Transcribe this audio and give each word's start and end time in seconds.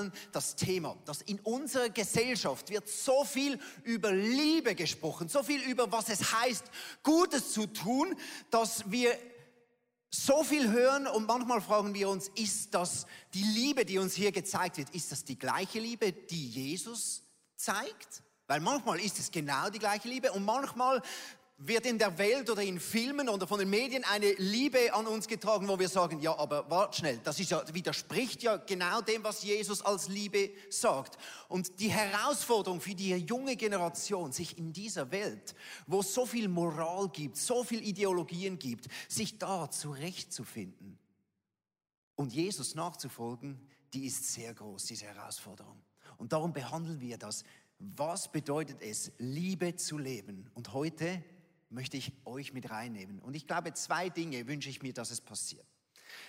behandeln 0.00 0.12
das 0.32 0.56
Thema, 0.56 0.96
dass 1.04 1.22
in 1.22 1.38
unserer 1.40 1.88
Gesellschaft 1.90 2.70
wird 2.70 2.88
so 2.88 3.24
viel 3.24 3.58
über 3.84 4.12
Liebe 4.12 4.74
gesprochen, 4.74 5.28
so 5.28 5.42
viel 5.42 5.62
über 5.62 5.90
was 5.92 6.08
es 6.08 6.32
heißt, 6.32 6.64
Gutes 7.02 7.52
zu 7.52 7.66
tun, 7.66 8.14
dass 8.50 8.90
wir 8.90 9.16
so 10.12 10.42
viel 10.42 10.70
hören 10.70 11.06
und 11.06 11.26
manchmal 11.26 11.60
fragen 11.60 11.94
wir 11.94 12.08
uns, 12.08 12.28
ist 12.34 12.74
das 12.74 13.06
die 13.32 13.42
Liebe, 13.42 13.84
die 13.84 13.98
uns 13.98 14.14
hier 14.14 14.32
gezeigt 14.32 14.78
wird, 14.78 14.90
ist 14.90 15.12
das 15.12 15.24
die 15.24 15.38
gleiche 15.38 15.78
Liebe, 15.78 16.12
die 16.12 16.48
Jesus 16.48 17.22
zeigt? 17.56 18.22
Weil 18.48 18.58
manchmal 18.58 18.98
ist 18.98 19.20
es 19.20 19.30
genau 19.30 19.70
die 19.70 19.78
gleiche 19.78 20.08
Liebe 20.08 20.32
und 20.32 20.44
manchmal 20.44 21.00
wird 21.62 21.84
in 21.84 21.98
der 21.98 22.16
Welt 22.16 22.48
oder 22.48 22.62
in 22.62 22.80
Filmen 22.80 23.28
oder 23.28 23.46
von 23.46 23.58
den 23.58 23.68
Medien 23.68 24.02
eine 24.04 24.32
Liebe 24.38 24.92
an 24.94 25.06
uns 25.06 25.28
getragen, 25.28 25.68
wo 25.68 25.78
wir 25.78 25.90
sagen, 25.90 26.18
ja, 26.20 26.36
aber 26.36 26.68
wart 26.70 26.96
schnell, 26.96 27.20
das 27.22 27.38
ist 27.38 27.50
ja, 27.50 27.62
widerspricht 27.74 28.42
ja 28.42 28.56
genau 28.56 29.02
dem, 29.02 29.22
was 29.22 29.42
Jesus 29.42 29.82
als 29.82 30.08
Liebe 30.08 30.50
sagt. 30.70 31.18
Und 31.48 31.78
die 31.78 31.90
Herausforderung 31.90 32.80
für 32.80 32.94
die 32.94 33.10
junge 33.14 33.56
Generation, 33.56 34.32
sich 34.32 34.56
in 34.56 34.72
dieser 34.72 35.10
Welt, 35.10 35.54
wo 35.86 36.00
es 36.00 36.14
so 36.14 36.24
viel 36.24 36.48
Moral 36.48 37.10
gibt, 37.10 37.36
so 37.36 37.62
viel 37.62 37.86
Ideologien 37.86 38.58
gibt, 38.58 38.86
sich 39.06 39.38
da 39.38 39.70
zurechtzufinden 39.70 40.98
und 42.16 42.32
Jesus 42.32 42.74
nachzufolgen, 42.74 43.60
die 43.92 44.06
ist 44.06 44.32
sehr 44.32 44.54
groß, 44.54 44.84
diese 44.84 45.06
Herausforderung. 45.06 45.82
Und 46.16 46.32
darum 46.32 46.52
behandeln 46.52 47.00
wir 47.00 47.18
das. 47.18 47.44
Was 47.78 48.30
bedeutet 48.30 48.82
es, 48.82 49.12
Liebe 49.18 49.74
zu 49.76 49.98
leben? 49.98 50.50
Und 50.54 50.72
heute 50.74 51.24
möchte 51.70 51.96
ich 51.96 52.12
euch 52.24 52.52
mit 52.52 52.70
reinnehmen. 52.70 53.20
Und 53.20 53.34
ich 53.34 53.46
glaube, 53.46 53.72
zwei 53.74 54.08
Dinge 54.08 54.46
wünsche 54.46 54.68
ich 54.68 54.82
mir, 54.82 54.92
dass 54.92 55.10
es 55.10 55.20
passiert. 55.20 55.66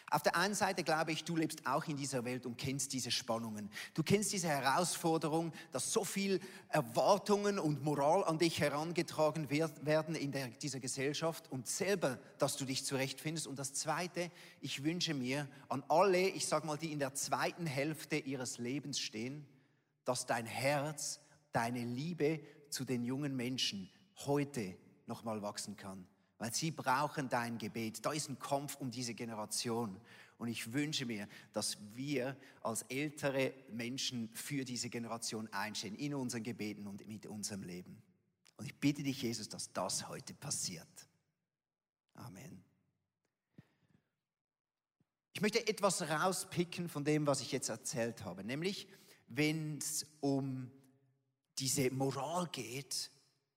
Auf 0.09 0.22
der 0.23 0.36
einen 0.36 0.53
Seite 0.53 0.84
glaube 0.84 1.11
ich, 1.11 1.23
du 1.23 1.36
lebst 1.36 1.66
auch 1.66 1.86
in 1.88 1.97
dieser 1.97 2.25
Welt 2.25 2.45
und 2.45 2.58
kennst 2.58 2.94
diese 2.94 3.11
Spannungen. 3.11 3.69
Du 3.94 4.03
kennst 4.03 4.31
diese 4.34 4.47
Herausforderung, 4.47 5.53
dass 5.72 5.92
so 5.92 6.03
viel 6.03 6.39
Erwartungen 6.69 7.59
und 7.59 7.84
Moral 7.84 8.23
an 8.23 8.38
dich 8.38 8.59
herangetragen 8.59 9.50
werden 9.50 10.16
in 10.16 10.31
der, 10.31 10.50
dieser 10.50 10.80
Gesellschaft 10.80 11.52
und 11.52 11.67
selber, 11.67 12.19
dass 12.38 12.58
du 12.58 12.66
dich 12.66 12.86
zurechtfindest. 12.86 13.47
Und 13.47 13.58
das 13.58 13.73
Zweite, 13.73 14.31
ich 14.59 14.84
wünsche 14.84 15.14
mir 15.14 15.47
an 15.69 15.84
alle, 15.88 16.30
ich 16.30 16.45
sage 16.45 16.67
mal, 16.67 16.78
die 16.78 16.92
in 16.92 17.00
der 17.00 17.14
zweiten 17.14 17.66
Hälfte 17.66 18.17
ihres 18.17 18.58
Lebens 18.58 19.00
stehen, 19.00 19.47
dass 20.06 20.25
dein 20.25 20.45
Herz, 20.45 21.22
deine 21.52 21.84
Liebe 21.84 22.42
zu 22.69 22.86
den 22.86 23.03
jungen 23.03 23.36
Menschen 23.36 23.89
heute 24.25 24.75
nochmal 25.12 25.42
wachsen 25.42 25.76
kann. 25.76 26.08
Weil 26.38 26.54
sie 26.54 26.72
brauchen 26.72 27.30
dein 27.30 27.58
Gebet. 27.58 28.04
Da 28.06 28.14
ist 28.14 28.30
ein 28.30 28.40
Kampf 28.40 28.76
um 28.78 28.90
diese 28.90 29.14
Generation. 29.14 30.00
Und 30.38 30.48
ich 30.48 30.73
wünsche 30.73 31.06
mir, 31.06 31.28
dass 31.53 31.78
wir 31.94 32.36
als 32.64 32.81
ältere 32.84 33.53
Menschen 33.72 34.30
für 34.34 34.66
diese 34.66 34.90
Generation 34.90 35.48
einstehen, 35.52 35.95
in 35.95 36.16
unseren 36.16 36.44
Gebeten 36.44 36.88
und 36.88 37.06
mit 37.08 37.28
unserem 37.28 37.62
Leben. 37.62 38.02
Und 38.58 38.66
ich 38.66 38.76
bitte 38.76 39.03
dich, 39.03 39.22
Jesus, 39.22 39.50
dass 39.50 39.72
das 39.73 40.08
heute 40.08 40.34
passiert. 40.34 40.88
Amen. 42.16 42.64
Ich 45.34 45.42
möchte 45.42 45.68
etwas 45.68 46.02
rauspicken 46.02 46.90
von 46.90 47.03
dem, 47.03 47.28
was 47.28 47.42
ich 47.42 47.52
jetzt 47.52 47.70
erzählt 47.70 48.23
habe, 48.23 48.44
nämlich 48.44 48.88
wenn 49.28 49.78
es 49.78 50.06
um 50.20 50.72
diese 51.58 51.92
Moral 51.92 52.48
geht, 52.52 53.12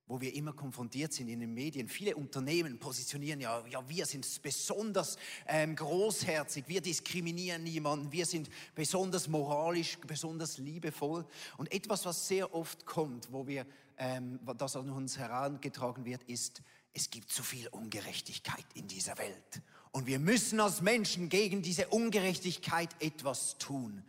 wo 0.06 0.20
wir 0.20 0.34
immer 0.34 0.52
konfrontiert 0.52 1.12
sind 1.12 1.28
in 1.28 1.40
den 1.40 1.54
Medien. 1.54 1.88
Viele 1.88 2.14
Unternehmen 2.16 2.78
positionieren 2.78 3.40
ja, 3.40 3.64
ja 3.66 3.88
wir 3.88 4.04
sind 4.06 4.26
besonders 4.42 5.16
ähm, 5.46 5.74
großherzig, 5.76 6.64
wir 6.66 6.80
diskriminieren 6.80 7.62
niemanden, 7.62 8.12
wir 8.12 8.26
sind 8.26 8.50
besonders 8.74 9.28
moralisch, 9.28 9.98
besonders 10.06 10.58
liebevoll. 10.58 11.24
Und 11.56 11.72
etwas, 11.72 12.04
was 12.04 12.28
sehr 12.28 12.54
oft 12.54 12.84
kommt, 12.84 13.32
wo 13.32 13.46
wir, 13.46 13.66
ähm, 13.96 14.40
das 14.58 14.76
an 14.76 14.90
uns 14.90 15.18
herangetragen 15.18 16.04
wird, 16.04 16.22
ist, 16.24 16.62
es 16.92 17.10
gibt 17.10 17.30
zu 17.30 17.42
viel 17.42 17.68
Ungerechtigkeit 17.68 18.64
in 18.74 18.86
dieser 18.86 19.18
Welt. 19.18 19.62
Und 19.90 20.06
wir 20.06 20.18
müssen 20.18 20.60
als 20.60 20.80
Menschen 20.80 21.28
gegen 21.28 21.62
diese 21.62 21.88
Ungerechtigkeit 21.88 22.90
etwas 23.00 23.58
tun. 23.58 24.02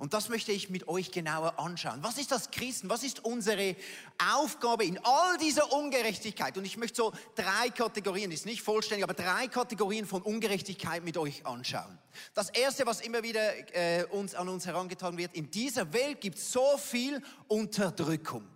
Und 0.00 0.14
das 0.14 0.30
möchte 0.30 0.50
ich 0.50 0.70
mit 0.70 0.88
euch 0.88 1.10
genauer 1.10 1.58
anschauen. 1.58 1.98
Was 2.00 2.16
ist 2.16 2.32
das 2.32 2.50
Christen? 2.50 2.88
Was 2.88 3.02
ist 3.02 3.22
unsere 3.22 3.76
Aufgabe 4.34 4.82
in 4.86 4.98
all 5.04 5.36
dieser 5.36 5.70
Ungerechtigkeit? 5.74 6.56
Und 6.56 6.64
ich 6.64 6.78
möchte 6.78 6.96
so 6.96 7.12
drei 7.34 7.68
Kategorien, 7.68 8.30
ist 8.30 8.46
nicht 8.46 8.62
vollständig, 8.62 9.04
aber 9.04 9.12
drei 9.12 9.46
Kategorien 9.46 10.06
von 10.06 10.22
Ungerechtigkeit 10.22 11.04
mit 11.04 11.18
euch 11.18 11.44
anschauen. 11.44 11.98
Das 12.32 12.48
erste, 12.48 12.86
was 12.86 13.02
immer 13.02 13.22
wieder 13.22 13.52
äh, 13.76 14.06
uns 14.06 14.34
an 14.34 14.48
uns 14.48 14.64
herangetragen 14.64 15.18
wird, 15.18 15.34
in 15.34 15.50
dieser 15.50 15.92
Welt 15.92 16.22
gibt 16.22 16.38
es 16.38 16.50
so 16.50 16.78
viel 16.78 17.22
Unterdrückung. 17.46 18.48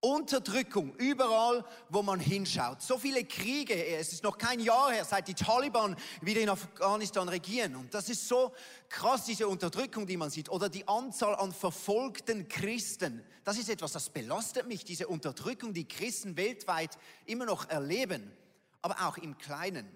Unterdrückung 0.00 0.94
überall, 0.96 1.64
wo 1.88 2.02
man 2.02 2.20
hinschaut. 2.20 2.80
So 2.80 2.98
viele 2.98 3.24
Kriege, 3.24 3.74
es 3.96 4.12
ist 4.12 4.22
noch 4.22 4.38
kein 4.38 4.60
Jahr 4.60 4.92
her, 4.92 5.04
seit 5.04 5.26
die 5.26 5.34
Taliban 5.34 5.96
wieder 6.20 6.40
in 6.40 6.48
Afghanistan 6.48 7.28
regieren. 7.28 7.74
Und 7.74 7.92
das 7.92 8.08
ist 8.08 8.28
so 8.28 8.52
krass, 8.88 9.24
diese 9.24 9.48
Unterdrückung, 9.48 10.06
die 10.06 10.16
man 10.16 10.30
sieht. 10.30 10.50
Oder 10.50 10.68
die 10.68 10.86
Anzahl 10.86 11.34
an 11.34 11.52
verfolgten 11.52 12.46
Christen. 12.46 13.24
Das 13.42 13.58
ist 13.58 13.68
etwas, 13.68 13.90
das 13.90 14.10
belastet 14.10 14.68
mich, 14.68 14.84
diese 14.84 15.08
Unterdrückung, 15.08 15.74
die 15.74 15.88
Christen 15.88 16.36
weltweit 16.36 16.96
immer 17.26 17.46
noch 17.46 17.68
erleben. 17.68 18.30
Aber 18.82 19.08
auch 19.08 19.18
im 19.18 19.36
Kleinen. 19.36 19.88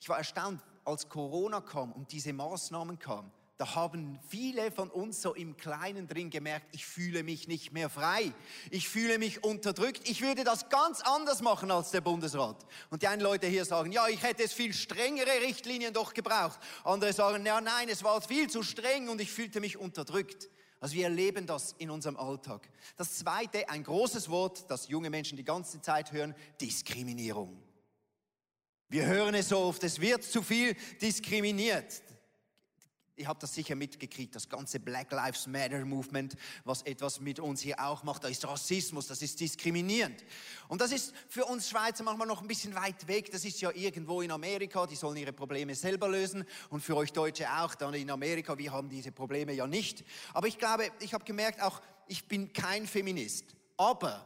Ich 0.00 0.08
war 0.08 0.18
erstaunt, 0.18 0.62
als 0.84 1.08
Corona 1.08 1.60
kam 1.60 1.90
und 1.92 2.12
diese 2.12 2.32
Maßnahmen 2.32 2.98
kamen 2.98 3.32
da 3.60 3.74
haben 3.74 4.18
viele 4.26 4.72
von 4.72 4.88
uns 4.88 5.20
so 5.20 5.34
im 5.34 5.54
Kleinen 5.54 6.08
drin 6.08 6.30
gemerkt, 6.30 6.74
ich 6.74 6.86
fühle 6.86 7.22
mich 7.22 7.46
nicht 7.46 7.72
mehr 7.72 7.90
frei. 7.90 8.32
Ich 8.70 8.88
fühle 8.88 9.18
mich 9.18 9.44
unterdrückt. 9.44 10.08
Ich 10.08 10.22
würde 10.22 10.44
das 10.44 10.70
ganz 10.70 11.02
anders 11.02 11.42
machen 11.42 11.70
als 11.70 11.90
der 11.90 12.00
Bundesrat. 12.00 12.64
Und 12.88 13.02
die 13.02 13.08
einen 13.08 13.20
Leute 13.20 13.48
hier 13.48 13.66
sagen, 13.66 13.92
ja, 13.92 14.08
ich 14.08 14.22
hätte 14.22 14.44
es 14.44 14.54
viel 14.54 14.72
strengere 14.72 15.42
Richtlinien 15.42 15.92
doch 15.92 16.14
gebraucht. 16.14 16.58
Andere 16.84 17.12
sagen, 17.12 17.44
ja, 17.44 17.60
nein, 17.60 17.90
es 17.90 18.02
war 18.02 18.22
viel 18.22 18.48
zu 18.48 18.62
streng 18.62 19.10
und 19.10 19.20
ich 19.20 19.30
fühlte 19.30 19.60
mich 19.60 19.76
unterdrückt. 19.76 20.48
Also 20.80 20.94
wir 20.94 21.04
erleben 21.04 21.46
das 21.46 21.74
in 21.76 21.90
unserem 21.90 22.16
Alltag. 22.16 22.66
Das 22.96 23.18
zweite, 23.18 23.68
ein 23.68 23.84
großes 23.84 24.30
Wort, 24.30 24.70
das 24.70 24.88
junge 24.88 25.10
Menschen 25.10 25.36
die 25.36 25.44
ganze 25.44 25.82
Zeit 25.82 26.12
hören, 26.12 26.34
Diskriminierung. 26.62 27.62
Wir 28.88 29.04
hören 29.04 29.34
es 29.34 29.50
so 29.50 29.58
oft, 29.58 29.84
es 29.84 30.00
wird 30.00 30.24
zu 30.24 30.42
viel 30.42 30.74
diskriminiert 31.02 32.02
ihr 33.20 33.28
habt 33.28 33.42
das 33.42 33.54
sicher 33.54 33.76
mitgekriegt, 33.76 34.34
das 34.34 34.48
ganze 34.48 34.80
Black 34.80 35.12
Lives 35.12 35.46
Matter 35.46 35.84
Movement, 35.84 36.34
was 36.64 36.82
etwas 36.82 37.20
mit 37.20 37.38
uns 37.38 37.60
hier 37.60 37.78
auch 37.78 38.02
macht, 38.02 38.24
da 38.24 38.28
ist 38.28 38.44
Rassismus, 38.46 39.06
das 39.06 39.22
ist 39.22 39.38
diskriminierend. 39.38 40.24
Und 40.68 40.80
das 40.80 40.90
ist 40.90 41.14
für 41.28 41.44
uns 41.44 41.68
Schweizer 41.68 42.02
manchmal 42.02 42.26
noch 42.26 42.40
ein 42.40 42.48
bisschen 42.48 42.74
weit 42.74 43.06
weg, 43.06 43.30
das 43.30 43.44
ist 43.44 43.60
ja 43.60 43.70
irgendwo 43.72 44.22
in 44.22 44.30
Amerika, 44.30 44.86
die 44.86 44.96
sollen 44.96 45.18
ihre 45.18 45.32
Probleme 45.32 45.74
selber 45.74 46.08
lösen 46.08 46.44
und 46.70 46.80
für 46.80 46.96
euch 46.96 47.12
Deutsche 47.12 47.46
auch, 47.52 47.74
dann 47.74 47.94
in 47.94 48.10
Amerika, 48.10 48.56
wir 48.56 48.72
haben 48.72 48.88
diese 48.88 49.12
Probleme 49.12 49.52
ja 49.52 49.66
nicht. 49.66 50.02
Aber 50.32 50.48
ich 50.48 50.58
glaube, 50.58 50.90
ich 51.00 51.12
habe 51.12 51.24
gemerkt, 51.24 51.62
auch 51.62 51.80
ich 52.06 52.26
bin 52.26 52.52
kein 52.52 52.86
Feminist, 52.86 53.54
aber 53.76 54.24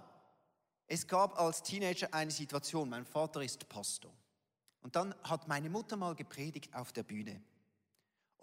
es 0.87 1.07
gab 1.07 1.39
als 1.41 1.63
Teenager 1.63 2.13
eine 2.15 2.31
Situation, 2.31 2.89
mein 2.89 3.05
Vater 3.05 3.43
ist 3.43 3.69
Pastor. 3.69 4.13
Und 4.83 4.95
dann 4.97 5.15
hat 5.25 5.49
meine 5.49 5.71
Mutter 5.71 5.97
mal 5.97 6.15
gepredigt 6.15 6.75
auf 6.75 6.93
der 6.93 7.03
Bühne. 7.03 7.43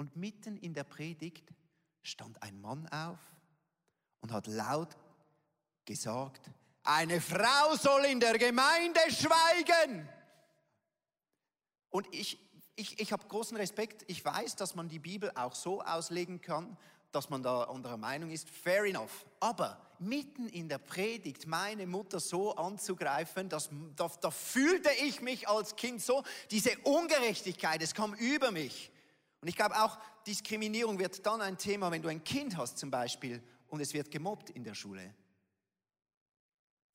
Und 0.01 0.15
mitten 0.15 0.57
in 0.57 0.73
der 0.73 0.83
Predigt 0.83 1.53
stand 2.01 2.41
ein 2.41 2.59
Mann 2.59 2.87
auf 2.87 3.19
und 4.21 4.31
hat 4.31 4.47
laut 4.47 4.97
gesagt, 5.85 6.49
eine 6.81 7.21
Frau 7.21 7.75
soll 7.75 8.05
in 8.05 8.19
der 8.19 8.39
Gemeinde 8.39 8.99
schweigen. 9.09 10.09
Und 11.91 12.07
ich, 12.11 12.39
ich, 12.75 12.99
ich 12.99 13.11
habe 13.11 13.27
großen 13.27 13.55
Respekt. 13.55 14.03
Ich 14.07 14.25
weiß, 14.25 14.55
dass 14.55 14.73
man 14.73 14.89
die 14.89 14.97
Bibel 14.97 15.29
auch 15.35 15.53
so 15.53 15.83
auslegen 15.83 16.41
kann, 16.41 16.75
dass 17.11 17.29
man 17.29 17.43
da 17.43 17.65
anderer 17.65 17.97
Meinung 17.97 18.31
ist. 18.31 18.49
Fair 18.49 18.85
enough. 18.85 19.27
Aber 19.39 19.79
mitten 19.99 20.49
in 20.49 20.67
der 20.67 20.79
Predigt 20.79 21.45
meine 21.45 21.85
Mutter 21.85 22.19
so 22.19 22.55
anzugreifen, 22.55 23.49
dass, 23.49 23.69
da, 23.95 24.09
da 24.19 24.31
fühlte 24.31 24.89
ich 25.03 25.21
mich 25.21 25.47
als 25.47 25.75
Kind 25.75 26.01
so, 26.01 26.23
diese 26.49 26.75
Ungerechtigkeit, 26.79 27.83
es 27.83 27.93
kam 27.93 28.15
über 28.15 28.49
mich. 28.49 28.91
Und 29.41 29.47
ich 29.47 29.55
glaube 29.55 29.81
auch, 29.81 29.97
Diskriminierung 30.27 30.99
wird 30.99 31.25
dann 31.25 31.41
ein 31.41 31.57
Thema, 31.57 31.91
wenn 31.91 32.01
du 32.01 32.09
ein 32.09 32.23
Kind 32.23 32.57
hast 32.57 32.77
zum 32.77 32.91
Beispiel 32.91 33.41
und 33.67 33.79
es 33.79 33.93
wird 33.93 34.11
gemobbt 34.11 34.51
in 34.51 34.63
der 34.63 34.75
Schule. 34.75 35.13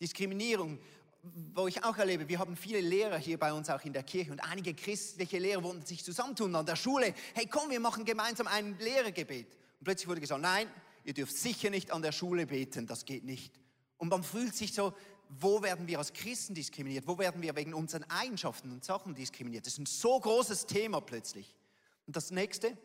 Diskriminierung, 0.00 0.78
wo 1.54 1.66
ich 1.66 1.82
auch 1.82 1.96
erlebe, 1.96 2.28
wir 2.28 2.38
haben 2.38 2.56
viele 2.56 2.80
Lehrer 2.80 3.18
hier 3.18 3.38
bei 3.38 3.52
uns 3.52 3.68
auch 3.68 3.84
in 3.84 3.92
der 3.92 4.04
Kirche 4.04 4.30
und 4.30 4.40
einige 4.40 4.74
christliche 4.74 5.38
Lehrer 5.38 5.64
wollen 5.64 5.84
sich 5.84 6.04
zusammentun 6.04 6.54
an 6.54 6.66
der 6.66 6.76
Schule. 6.76 7.14
Hey, 7.34 7.46
komm, 7.46 7.70
wir 7.70 7.80
machen 7.80 8.04
gemeinsam 8.04 8.46
ein 8.46 8.78
Lehrergebet. 8.78 9.48
Und 9.80 9.84
plötzlich 9.84 10.06
wurde 10.06 10.20
gesagt, 10.20 10.40
nein, 10.40 10.70
ihr 11.02 11.14
dürft 11.14 11.36
sicher 11.36 11.70
nicht 11.70 11.90
an 11.90 12.02
der 12.02 12.12
Schule 12.12 12.46
beten, 12.46 12.86
das 12.86 13.04
geht 13.04 13.24
nicht. 13.24 13.54
Und 13.96 14.08
man 14.08 14.22
fühlt 14.22 14.54
sich 14.54 14.72
so, 14.72 14.94
wo 15.28 15.62
werden 15.62 15.88
wir 15.88 15.98
als 15.98 16.12
Christen 16.12 16.54
diskriminiert? 16.54 17.08
Wo 17.08 17.18
werden 17.18 17.42
wir 17.42 17.56
wegen 17.56 17.74
unseren 17.74 18.04
Eigenschaften 18.04 18.70
und 18.70 18.84
Sachen 18.84 19.16
diskriminiert? 19.16 19.66
Das 19.66 19.72
ist 19.72 19.80
ein 19.80 19.86
so 19.86 20.20
großes 20.20 20.66
Thema 20.66 21.00
plötzlich. 21.00 21.56
Und 22.06 22.16
das 22.16 22.30
nächste, 22.30 22.76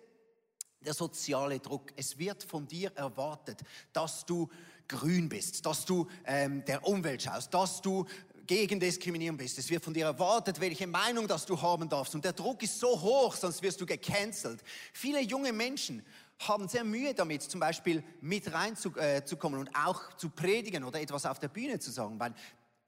der 0.83 0.93
soziale 0.93 1.59
Druck. 1.59 1.91
Es 1.95 2.17
wird 2.17 2.43
von 2.43 2.67
dir 2.67 2.91
erwartet, 2.95 3.61
dass 3.93 4.25
du 4.25 4.49
grün 4.87 5.29
bist, 5.29 5.65
dass 5.65 5.85
du 5.85 6.07
ähm, 6.25 6.65
der 6.65 6.85
Umwelt 6.85 7.21
schaust, 7.21 7.53
dass 7.53 7.81
du 7.81 8.05
gegen 8.47 8.79
Diskriminierung 8.79 9.37
bist. 9.37 9.57
Es 9.59 9.69
wird 9.69 9.83
von 9.83 9.93
dir 9.93 10.05
erwartet, 10.05 10.59
welche 10.59 10.87
Meinung 10.87 11.27
das 11.27 11.45
du 11.45 11.61
haben 11.61 11.87
darfst. 11.87 12.15
Und 12.15 12.25
der 12.25 12.33
Druck 12.33 12.63
ist 12.63 12.79
so 12.79 12.99
hoch, 12.99 13.35
sonst 13.35 13.61
wirst 13.61 13.79
du 13.79 13.85
gecancelt. 13.85 14.61
Viele 14.91 15.21
junge 15.21 15.53
Menschen 15.53 16.03
haben 16.39 16.67
sehr 16.67 16.83
Mühe 16.83 17.13
damit, 17.13 17.43
zum 17.43 17.59
Beispiel 17.59 18.03
mit 18.19 18.51
reinzukommen 18.51 19.59
äh, 19.59 19.61
und 19.61 19.75
auch 19.75 20.17
zu 20.17 20.29
predigen 20.29 20.83
oder 20.83 20.99
etwas 20.99 21.25
auf 21.25 21.39
der 21.39 21.49
Bühne 21.49 21.79
zu 21.79 21.91
sagen, 21.91 22.19
weil 22.19 22.33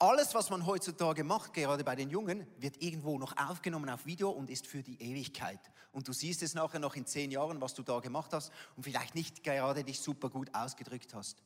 alles, 0.04 0.36
was 0.36 0.50
man 0.50 0.66
heutzutage 0.66 1.24
macht, 1.24 1.54
gerade 1.54 1.84
bei 1.86 1.96
den 1.96 2.10
Jungen, 2.10 2.46
wird 2.58 2.82
irgendwo 2.82 3.18
noch 3.18 3.38
aufgenommen 3.38 3.90
auf 3.90 4.06
Video 4.06 4.30
und 4.32 4.50
ist 4.50 4.68
für 4.68 4.84
die 4.84 5.02
Ewigkeit. 5.02 5.62
Und 5.94 6.10
du 6.10 6.12
siehst 6.12 6.44
es 6.44 6.54
nachher 6.54 6.80
noch 6.80 6.96
in 6.96 7.06
zehn 7.06 7.32
Jahren, 7.32 7.62
was 7.62 7.74
du 7.74 7.84
da 7.84 8.00
gemacht 8.00 8.34
hast 8.34 8.52
und 8.76 8.84
vielleicht 8.84 9.16
nicht 9.16 9.44
gerade 9.44 9.86
dich 9.86 10.02
super 10.02 10.30
gut 10.30 10.54
ausgedrückt 10.54 11.14
hast. 11.14 11.42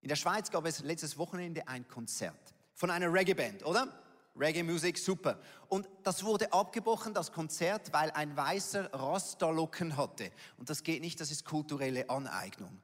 In 0.00 0.08
der 0.08 0.16
Schweiz 0.16 0.50
gab 0.50 0.66
es 0.66 0.80
letztes 0.80 1.16
Wochenende 1.16 1.68
ein 1.68 1.86
Konzert 1.86 2.54
von 2.74 2.90
einer 2.90 3.12
Reggae-Band, 3.12 3.64
oder? 3.64 3.86
Reggae-Musik, 4.36 4.98
super. 4.98 5.38
Und 5.68 5.88
das 6.02 6.24
wurde 6.24 6.52
abgebrochen, 6.52 7.14
das 7.14 7.30
Konzert, 7.30 7.92
weil 7.92 8.10
ein 8.12 8.36
weißer 8.36 8.92
Rasta-Locken 8.92 9.96
hatte. 9.96 10.32
Und 10.56 10.70
das 10.70 10.82
geht 10.82 11.02
nicht, 11.02 11.20
das 11.20 11.30
ist 11.30 11.44
kulturelle 11.44 12.10
Aneignung. 12.10 12.80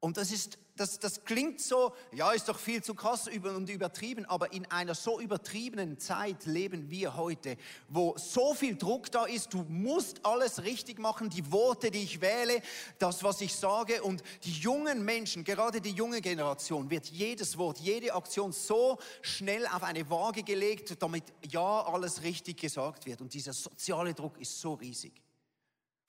Und 0.00 0.16
das 0.16 0.32
ist 0.32 0.58
das, 0.82 0.98
das 0.98 1.24
klingt 1.24 1.60
so, 1.60 1.92
ja, 2.12 2.32
ist 2.32 2.48
doch 2.48 2.58
viel 2.58 2.82
zu 2.82 2.94
krass 2.94 3.28
und 3.28 3.68
übertrieben, 3.68 4.24
aber 4.26 4.52
in 4.52 4.66
einer 4.66 4.96
so 4.96 5.20
übertriebenen 5.20 5.96
Zeit 5.98 6.44
leben 6.44 6.90
wir 6.90 7.16
heute, 7.16 7.56
wo 7.88 8.16
so 8.18 8.52
viel 8.52 8.76
Druck 8.76 9.08
da 9.12 9.24
ist, 9.24 9.54
du 9.54 9.64
musst 9.68 10.26
alles 10.26 10.64
richtig 10.64 10.98
machen, 10.98 11.30
die 11.30 11.52
Worte, 11.52 11.92
die 11.92 12.02
ich 12.02 12.20
wähle, 12.20 12.60
das, 12.98 13.22
was 13.22 13.40
ich 13.42 13.54
sage 13.54 14.02
und 14.02 14.24
die 14.42 14.50
jungen 14.50 15.04
Menschen, 15.04 15.44
gerade 15.44 15.80
die 15.80 15.92
junge 15.92 16.20
Generation, 16.20 16.90
wird 16.90 17.06
jedes 17.06 17.56
Wort, 17.58 17.78
jede 17.78 18.12
Aktion 18.14 18.50
so 18.50 18.98
schnell 19.20 19.64
auf 19.68 19.84
eine 19.84 20.10
Waage 20.10 20.42
gelegt, 20.42 21.00
damit 21.00 21.22
ja 21.48 21.82
alles 21.82 22.24
richtig 22.24 22.60
gesagt 22.60 23.06
wird 23.06 23.20
und 23.20 23.32
dieser 23.32 23.52
soziale 23.52 24.14
Druck 24.14 24.40
ist 24.40 24.60
so 24.60 24.74
riesig. 24.74 25.12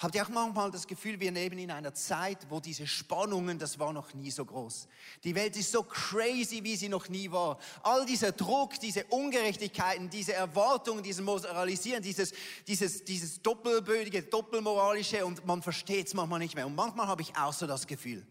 Habt 0.03 0.15
ihr 0.15 0.23
auch 0.23 0.29
manchmal 0.29 0.69
das 0.69 0.85
Gefühl, 0.85 1.17
wir 1.21 1.31
leben 1.31 1.57
in 1.57 1.71
einer 1.71 1.93
Zeit, 1.93 2.39
wo 2.49 2.59
diese 2.59 2.85
Spannungen, 2.85 3.57
das 3.57 3.79
war 3.79 3.93
noch 3.93 4.13
nie 4.13 4.31
so 4.31 4.43
groß. 4.43 4.89
Die 5.23 5.33
Welt 5.33 5.55
ist 5.55 5.71
so 5.71 5.81
crazy, 5.81 6.61
wie 6.61 6.75
sie 6.75 6.89
noch 6.89 7.07
nie 7.07 7.31
war. 7.31 7.57
All 7.83 8.05
dieser 8.05 8.33
Druck, 8.33 8.77
diese 8.81 9.05
Ungerechtigkeiten, 9.05 10.09
diese 10.09 10.33
Erwartungen, 10.33 11.03
dieses 11.03 11.23
Moralisieren, 11.23 12.03
dieses, 12.03 12.33
dieses, 12.67 13.05
dieses 13.05 13.41
doppelbödige, 13.41 14.23
doppelmoralische 14.23 15.25
und 15.25 15.45
man 15.45 15.61
versteht 15.61 16.07
es 16.07 16.13
manchmal 16.13 16.39
nicht 16.39 16.55
mehr. 16.55 16.67
Und 16.67 16.75
manchmal 16.75 17.07
habe 17.07 17.21
ich 17.21 17.37
auch 17.37 17.53
so 17.53 17.65
das 17.65 17.87
Gefühl. 17.87 18.27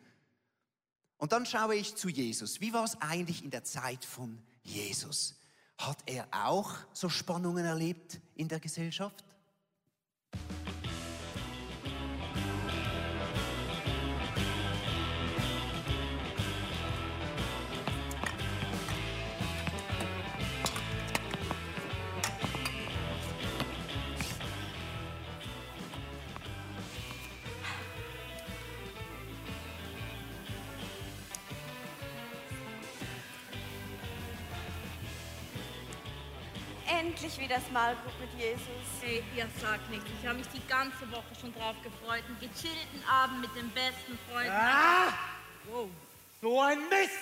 Und 1.17 1.33
dann 1.33 1.47
schaue 1.47 1.75
ich 1.75 1.97
zu 1.97 2.11
Jesus. 2.11 2.61
Wie 2.61 2.75
war 2.75 2.85
es 2.85 3.01
eigentlich 3.01 3.43
in 3.43 3.51
der 3.51 3.65
Zeit 3.65 4.05
von 4.05 4.43
Jesus? 4.63 5.37
Hat 5.79 6.01
er 6.05 6.29
auch 6.33 6.75
so 6.93 7.09
Spannungen 7.09 7.65
erlebt 7.65 8.21
in 8.35 8.49
der 8.49 8.61
Gesellschaft? 8.61 9.25
Group 37.91 38.21
mit 38.21 38.41
Jesus. 38.41 38.63
Hey, 39.01 39.25
ihr 39.37 39.49
sagt 39.61 39.91
nichts. 39.91 40.07
Ich 40.21 40.27
habe 40.27 40.39
mich 40.39 40.47
die 40.49 40.65
ganze 40.69 41.11
Woche 41.11 41.35
schon 41.41 41.53
drauf 41.53 41.75
gefreut. 41.83 42.23
Einen 42.29 42.39
gechillten 42.39 43.05
Abend 43.09 43.41
mit 43.41 43.55
den 43.57 43.69
besten 43.71 44.17
Freunden. 44.31 44.53
Ah! 44.53 45.13
Wow, 45.65 45.91
so 46.41 46.61
ein 46.61 46.89
Mist! 46.89 47.13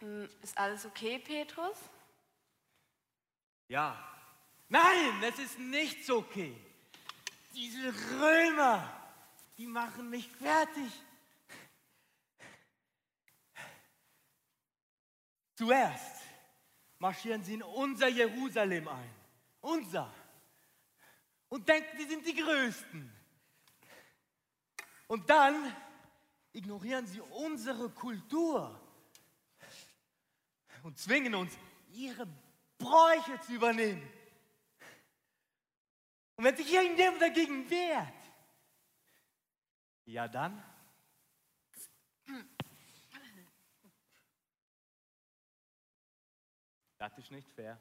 Hm, 0.00 0.28
ist 0.42 0.58
alles 0.58 0.84
okay, 0.84 1.18
Petrus? 1.18 1.78
Ja. 3.68 3.96
Nein, 4.68 5.22
es 5.22 5.38
ist 5.38 5.58
nichts 5.58 6.10
okay. 6.10 6.54
Diese 7.54 7.94
Römer, 8.20 8.92
die 9.56 9.66
machen 9.66 10.10
mich 10.10 10.28
fertig. 10.28 10.92
Zuerst 15.54 16.22
marschieren 16.98 17.42
sie 17.42 17.54
in 17.54 17.62
unser 17.62 18.08
Jerusalem 18.08 18.88
ein. 18.88 19.21
Unser. 19.62 20.12
Und 21.48 21.68
denken, 21.68 21.96
sie 21.98 22.04
sind 22.04 22.26
die 22.26 22.34
Größten. 22.34 23.10
Und 25.06 25.28
dann 25.30 25.74
ignorieren 26.52 27.06
sie 27.06 27.20
unsere 27.20 27.88
Kultur 27.90 28.78
und 30.82 30.98
zwingen 30.98 31.34
uns, 31.34 31.56
ihre 31.92 32.26
Bräuche 32.78 33.40
zu 33.40 33.54
übernehmen. 33.54 34.02
Und 36.36 36.44
wenn 36.44 36.56
sich 36.56 36.72
irgendjemand 36.72 37.22
dagegen 37.22 37.68
wehrt, 37.70 38.14
ja 40.04 40.28
dann 40.28 40.62
Das 47.02 47.18
ist 47.18 47.32
nicht 47.32 47.50
fair. 47.50 47.76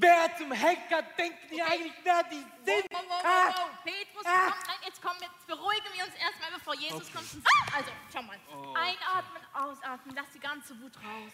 Wer 0.00 0.36
zum 0.36 0.52
Henker 0.52 1.02
denkt 1.18 1.50
ihr 1.50 1.66
eigentlich, 1.66 1.92
wer 2.04 2.22
die 2.24 2.46
sind? 2.64 2.86
Wow, 2.92 3.02
wow, 3.08 3.08
wow, 3.08 3.24
ah. 3.24 3.54
wow. 3.56 3.70
Petrus, 3.82 4.24
ah. 4.24 4.54
komm, 4.64 4.76
jetzt, 4.84 5.02
komm, 5.02 5.16
jetzt 5.20 5.46
beruhigen 5.46 5.90
wir 5.92 6.04
uns 6.04 6.14
erstmal, 6.14 6.52
bevor 6.52 6.74
Jesus 6.76 7.02
okay. 7.02 7.12
kommt. 7.14 7.44
Ah. 7.44 7.76
Also, 7.76 7.90
schau 8.12 8.22
mal. 8.22 8.38
Oh, 8.48 8.74
Einatmen, 8.74 9.42
okay. 9.42 9.64
ausatmen, 9.64 10.14
lass 10.14 10.30
die 10.32 10.38
ganze 10.38 10.80
Wut 10.80 10.96
raus. 10.98 11.32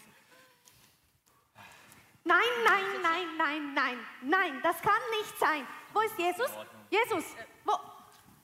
Nein, 2.25 2.39
nein, 2.65 2.85
nein, 3.03 3.37
nein, 3.37 3.75
nein, 3.75 3.99
nein, 4.23 4.61
das 4.63 4.81
kann 4.81 5.03
nicht 5.21 5.39
sein. 5.39 5.67
Wo 5.93 6.01
ist 6.01 6.19
Jesus? 6.19 6.51
Jesus, 6.89 7.25
wo, 7.65 7.79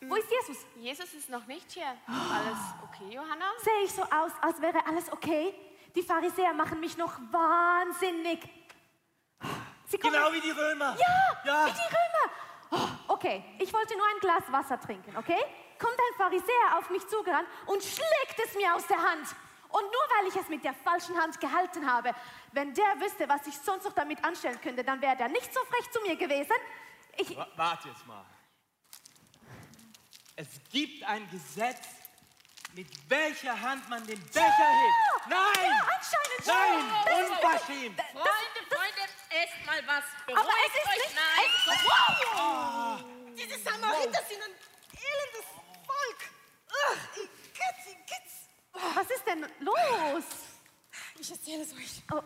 wo 0.03 0.17
ist 0.17 0.31
Jesus? 0.31 0.67
Jesus 0.77 1.15
ist 1.15 1.31
noch 1.31 1.47
nicht 1.47 1.71
hier. 1.71 1.97
Alles 2.07 2.59
okay, 2.83 3.15
Johanna? 3.15 3.47
Sehe 3.62 3.85
ich 3.85 3.93
so 3.93 4.03
aus, 4.03 4.33
als 4.43 4.61
wäre 4.61 4.85
alles 4.87 5.11
okay? 5.11 5.55
Die 5.95 6.03
Pharisäer 6.03 6.53
machen 6.53 6.79
mich 6.79 6.99
noch 6.99 7.19
wahnsinnig. 7.33 8.60
Genau 9.99 10.32
wie 10.32 10.40
die 10.40 10.50
Römer. 10.50 10.97
Ja, 10.99 11.42
ja. 11.44 11.66
wie 11.66 11.73
die 11.73 11.78
Römer. 11.78 12.32
Oh, 12.73 13.14
okay, 13.14 13.44
ich 13.59 13.73
wollte 13.73 13.97
nur 13.97 14.06
ein 14.06 14.20
Glas 14.20 14.44
Wasser 14.50 14.80
trinken, 14.80 15.16
okay? 15.16 15.40
Kommt 15.78 15.99
ein 15.99 16.16
Pharisäer 16.16 16.78
auf 16.78 16.90
mich 16.90 17.06
zugerannt 17.09 17.49
und 17.66 17.82
schlägt 17.82 18.38
es 18.44 18.54
mir 18.54 18.75
aus 18.75 18.87
der 18.87 18.99
Hand. 18.99 19.26
Und 19.70 19.82
nur 19.82 20.02
weil 20.16 20.28
ich 20.28 20.37
es 20.37 20.49
mit 20.49 20.64
der 20.64 20.75
falschen 20.75 21.16
Hand 21.16 21.40
gehalten 21.40 21.90
habe, 21.90 22.12
wenn 22.52 22.75
der 22.75 23.00
wüsste, 23.00 23.28
was 23.28 23.47
ich 23.47 23.56
sonst 23.56 23.85
noch 23.85 23.92
damit 23.92 24.23
anstellen 24.25 24.61
könnte, 24.61 24.82
dann 24.85 25.00
wäre 25.00 25.16
der 25.16 25.28
nicht 25.28 25.52
so 25.52 25.61
frech 25.64 25.90
zu 25.90 26.00
mir 26.02 26.16
gewesen. 26.16 26.54
Ich 27.16 27.37
Warte 27.56 27.88
jetzt 27.88 28.06
mal. 28.06 28.25
Es 30.37 30.49
gibt 30.73 31.04
ein 31.04 31.28
Gesetz, 31.30 31.87
mit 32.75 32.88
welcher 33.09 33.61
Hand 33.61 33.88
man 33.88 34.06
den 34.06 34.20
Becher 34.26 34.40
ja! 34.40 34.66
hebt. 34.66 35.26
Nein! 35.28 35.70
Ja, 35.70 35.88
anscheinend 35.97 36.47
Nein! 36.47 37.04
Schon. 37.04 37.25
Unverschämt! 37.25 38.00
Freunde, 38.00 38.61
Freunde, 38.68 39.20
esst 39.31 39.67
mal 39.67 39.81
was. 39.87 40.05
Beruhigt 40.27 40.41
aber 40.41 40.55
es 40.67 40.75
ist 40.75 40.89
euch. 40.89 40.97
nicht... 41.05 41.17
Nein! 41.17 41.51
Wow! 41.87 42.17
Oh. 42.37 43.33
Diese 43.35 43.59
Samariter 43.59 44.23
sind 44.29 44.43
ein 44.43 44.55
elendes 44.93 45.47
Volk. 45.87 46.21
Ugh, 46.71 47.29
Kitz, 47.55 47.97
Kitz. 48.07 48.31
Was 48.73 49.11
ist 49.11 49.27
denn 49.27 49.47
los? 49.61 50.25
Ich 51.19 51.31
erzähle 51.31 51.63
es 51.63 51.73
euch. 51.73 52.03
Oh. 52.13 52.23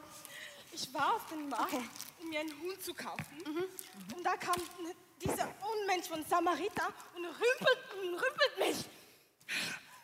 Ich 0.72 0.92
war 0.92 1.14
auf 1.14 1.26
dem 1.28 1.48
Markt, 1.48 1.72
okay. 1.72 1.84
um 2.20 2.28
mir 2.28 2.40
einen 2.40 2.60
Huhn 2.60 2.80
zu 2.80 2.92
kaufen. 2.94 3.38
Mhm. 3.46 3.64
Und 4.16 4.24
da 4.24 4.36
kam 4.36 4.56
dieser 5.20 5.48
Unmensch 5.62 6.08
von 6.08 6.24
Samariter 6.26 6.92
und 7.14 7.24
rümpelt, 7.24 7.78
und 8.02 8.14
rümpelt 8.14 8.58
mich. 8.58 8.84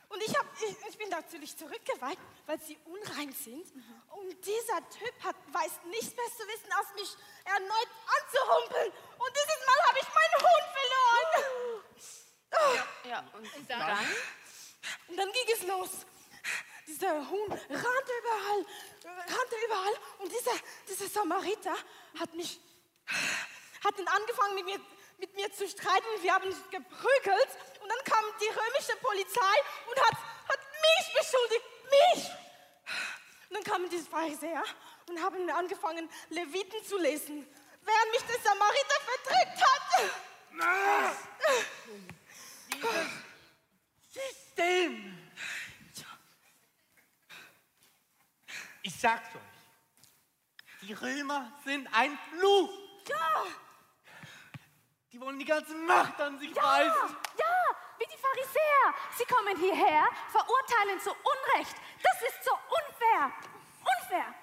Und 0.08 0.22
ich, 0.22 0.36
hab, 0.36 0.46
ich, 0.62 0.76
ich 0.88 0.98
bin 0.98 1.09
natürlich 1.20 1.56
zurückgeweicht, 1.56 2.20
weil 2.46 2.60
sie 2.60 2.78
unrein 2.84 3.32
sind. 3.32 3.74
Mhm. 3.74 4.02
Und 4.08 4.46
dieser 4.46 4.88
Typ 4.90 5.14
hat, 5.24 5.36
weiß 5.52 5.72
nichts 5.86 6.14
mehr 6.16 6.30
zu 6.36 6.46
wissen, 6.48 6.72
als 6.72 6.94
mich 6.94 7.16
erneut 7.44 7.88
anzuhumpeln. 8.18 8.92
Und 9.18 9.32
dieses 9.36 9.66
Mal 9.66 9.80
habe 9.88 9.98
ich 9.98 10.08
meinen 10.18 10.38
Hund 10.48 10.66
verloren. 10.78 11.82
Uh. 12.52 12.74
Ja, 12.74 13.10
ja, 13.10 13.18
und, 13.32 13.70
dann? 13.70 14.06
Und 15.08 15.16
dann 15.16 15.32
ging 15.32 15.54
es 15.54 15.62
los. 15.62 15.90
Dieser 16.86 17.30
Huhn 17.30 17.52
rannte 17.52 18.12
überall, 18.18 18.66
rannte 19.04 19.56
überall. 19.64 19.94
Und 20.18 20.32
dieser, 20.32 20.52
dieser 20.88 21.08
Samariter 21.08 21.74
hat 22.18 22.34
mich, 22.34 22.60
hat 23.84 23.98
dann 23.98 24.08
angefangen 24.08 24.54
mit 24.56 24.64
mir 24.64 24.80
mit 25.20 25.34
mir 25.36 25.52
zu 25.52 25.68
streiten. 25.68 26.06
Wir 26.22 26.34
haben 26.34 26.50
geprügelt 26.70 27.50
und 27.82 27.88
dann 27.88 28.04
kam 28.04 28.24
die 28.40 28.48
römische 28.48 28.96
Polizei 29.02 29.54
und 29.88 30.00
hat 30.00 30.16
mich 30.98 31.14
beschuldigt. 31.18 31.64
Mich! 31.90 32.30
Und 33.48 33.56
dann 33.56 33.64
kamen 33.64 33.90
diese 33.90 34.08
Pharisäer 34.08 34.62
und 35.08 35.20
haben 35.22 35.48
angefangen, 35.50 36.08
Leviten 36.28 36.84
zu 36.84 36.98
lesen, 36.98 37.46
während 37.82 38.10
mich 38.12 38.22
der 38.22 38.40
Samariter 38.40 39.00
verdrückt 39.04 39.62
hat. 39.66 40.10
System. 44.12 45.16
Ich 48.82 48.98
sag's 48.98 49.34
euch. 49.34 49.40
Die 50.82 50.92
Römer 50.94 51.52
sind 51.64 51.86
ein 51.92 52.18
Fluch. 52.30 52.70
Ja, 53.08 53.44
Die 55.12 55.20
wollen 55.20 55.38
die 55.38 55.44
ganze 55.44 55.74
Macht 55.74 56.18
an 56.20 56.38
sich 56.38 56.54
Ja, 56.54 56.62
reißen. 56.62 57.16
ja, 57.38 57.56
die 57.74 57.89
Pharisäer. 58.20 58.94
Sie 59.16 59.24
kommen 59.24 59.56
hierher, 59.58 60.04
verurteilen 60.30 61.00
zu 61.00 61.10
Unrecht. 61.10 61.76
Das 62.02 62.22
ist 62.28 62.44
so 62.44 62.52
unfair. 62.52 63.32
Unfair. 64.00 64.34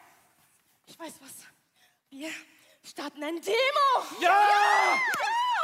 ich 0.85 0.99
weiß 0.99 1.19
was. 1.21 1.47
Wir 2.09 2.31
starten 2.83 3.23
ein 3.23 3.41
Demo. 3.41 3.89
Ja! 4.19 4.97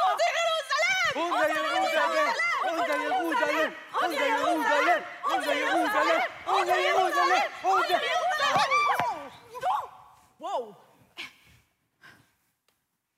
Unser 0.06 0.28
Jerusalem! 0.38 1.32
Unser 1.32 1.48
Jerusalem! 1.48 2.34
Unser 2.72 2.96
Jerusalem! 3.02 3.74
Unser 4.02 4.24
Jerusalem! 4.24 5.04
Unser 5.24 5.54
Jerusalem! 5.54 6.22
Unser 6.46 6.76
Jerusalem! 6.76 7.42
Unser 7.62 8.00
Wow! 10.38 10.76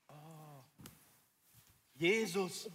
Oh. 0.09 0.63
Jesus. 1.97 2.71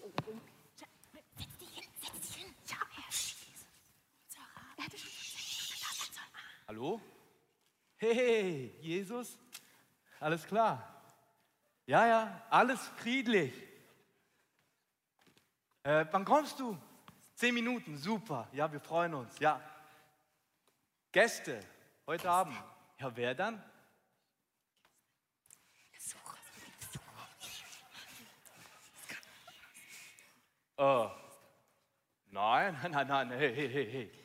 Hallo? 6.72 7.02
Hey, 7.98 8.74
Jesus? 8.80 9.38
Alles 10.22 10.48
klar? 10.48 11.04
Ja, 11.86 12.08
ja, 12.08 12.46
alles 12.50 12.80
friedlich. 12.96 13.52
Äh, 15.84 16.06
wann 16.12 16.24
kommst 16.24 16.58
du? 16.62 16.78
Zehn 17.36 17.56
Minuten, 17.56 17.98
super. 17.98 18.48
Ja, 18.54 18.72
wir 18.72 18.80
freuen 18.80 19.16
uns. 19.16 19.38
Ja. 19.40 19.60
Gäste, 21.12 21.60
heute 22.08 22.30
Abend. 22.30 22.56
Ja, 23.00 23.14
wer 23.18 23.36
dann? 23.36 23.62
Oh. 30.78 31.12
Nein, 32.28 32.80
nein, 32.82 32.92
nein, 32.92 33.08
nein, 33.08 33.32
hey, 33.32 33.54
hey, 33.54 33.70
hey, 33.70 33.92
hey. 33.92 34.21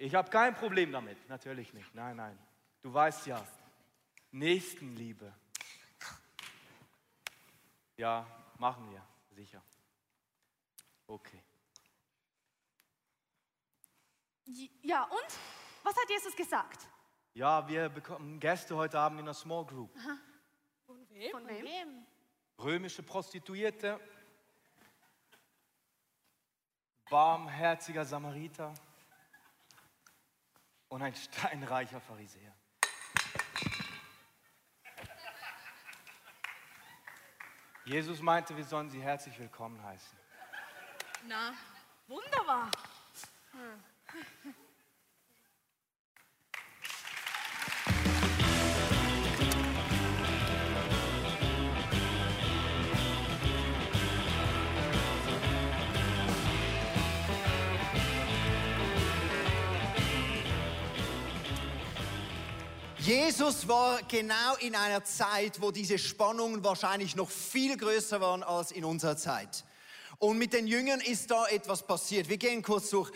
Ich 0.00 0.14
habe 0.14 0.30
kein 0.30 0.54
Problem 0.54 0.92
damit, 0.92 1.28
natürlich 1.28 1.74
nicht. 1.74 1.92
Nein, 1.92 2.16
nein. 2.16 2.38
Du 2.82 2.94
weißt 2.94 3.26
ja, 3.26 3.44
Nächstenliebe. 4.30 5.34
Ja, 7.96 8.24
machen 8.58 8.88
wir, 8.92 9.04
sicher. 9.34 9.60
Okay. 11.08 11.42
Ja, 14.82 15.02
und? 15.02 15.38
Was 15.82 15.96
hat 15.96 16.08
Jesus 16.08 16.36
gesagt? 16.36 16.86
Ja, 17.34 17.66
wir 17.66 17.88
bekommen 17.88 18.38
Gäste 18.38 18.76
heute 18.76 19.00
Abend 19.00 19.18
in 19.18 19.24
der 19.24 19.34
Small 19.34 19.66
Group. 19.66 19.90
Von 20.86 21.08
wem? 21.48 22.06
Römische 22.58 23.02
Prostituierte, 23.02 24.00
barmherziger 27.10 28.04
Samariter 28.04 28.72
und 30.88 31.02
ein 31.02 31.14
steinreicher 31.14 32.00
Pharisäer. 32.00 32.54
Jesus 37.84 38.20
meinte, 38.20 38.56
wir 38.56 38.64
sollen 38.64 38.90
sie 38.90 39.00
herzlich 39.00 39.38
willkommen 39.38 39.82
heißen. 39.82 40.18
Na, 41.26 41.54
wunderbar. 42.06 42.70
Jesus 63.08 63.66
war 63.66 64.00
genau 64.06 64.56
in 64.60 64.74
einer 64.76 65.02
Zeit, 65.02 65.62
wo 65.62 65.70
diese 65.70 65.96
Spannungen 65.96 66.62
wahrscheinlich 66.62 67.16
noch 67.16 67.30
viel 67.30 67.74
größer 67.74 68.20
waren 68.20 68.42
als 68.42 68.70
in 68.70 68.84
unserer 68.84 69.16
Zeit. 69.16 69.64
Und 70.18 70.36
mit 70.36 70.52
den 70.52 70.66
Jüngern 70.66 71.00
ist 71.00 71.30
da 71.30 71.46
etwas 71.46 71.82
passiert. 71.86 72.28
Wir 72.28 72.36
gehen 72.36 72.60
kurz 72.60 72.90
durch. 72.90 73.10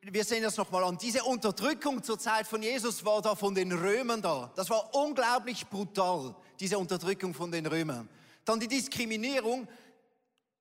Wir 0.00 0.24
sehen 0.24 0.42
das 0.42 0.56
nochmal 0.56 0.84
an. 0.84 0.96
Diese 0.96 1.22
Unterdrückung 1.22 2.02
zur 2.02 2.18
Zeit 2.18 2.46
von 2.46 2.62
Jesus 2.62 3.04
war 3.04 3.20
da 3.20 3.34
von 3.34 3.54
den 3.54 3.72
Römern 3.72 4.22
da. 4.22 4.50
Das 4.56 4.70
war 4.70 4.94
unglaublich 4.94 5.66
brutal, 5.66 6.34
diese 6.58 6.78
Unterdrückung 6.78 7.34
von 7.34 7.52
den 7.52 7.66
Römern. 7.66 8.08
Dann 8.46 8.58
die 8.58 8.68
Diskriminierung. 8.68 9.68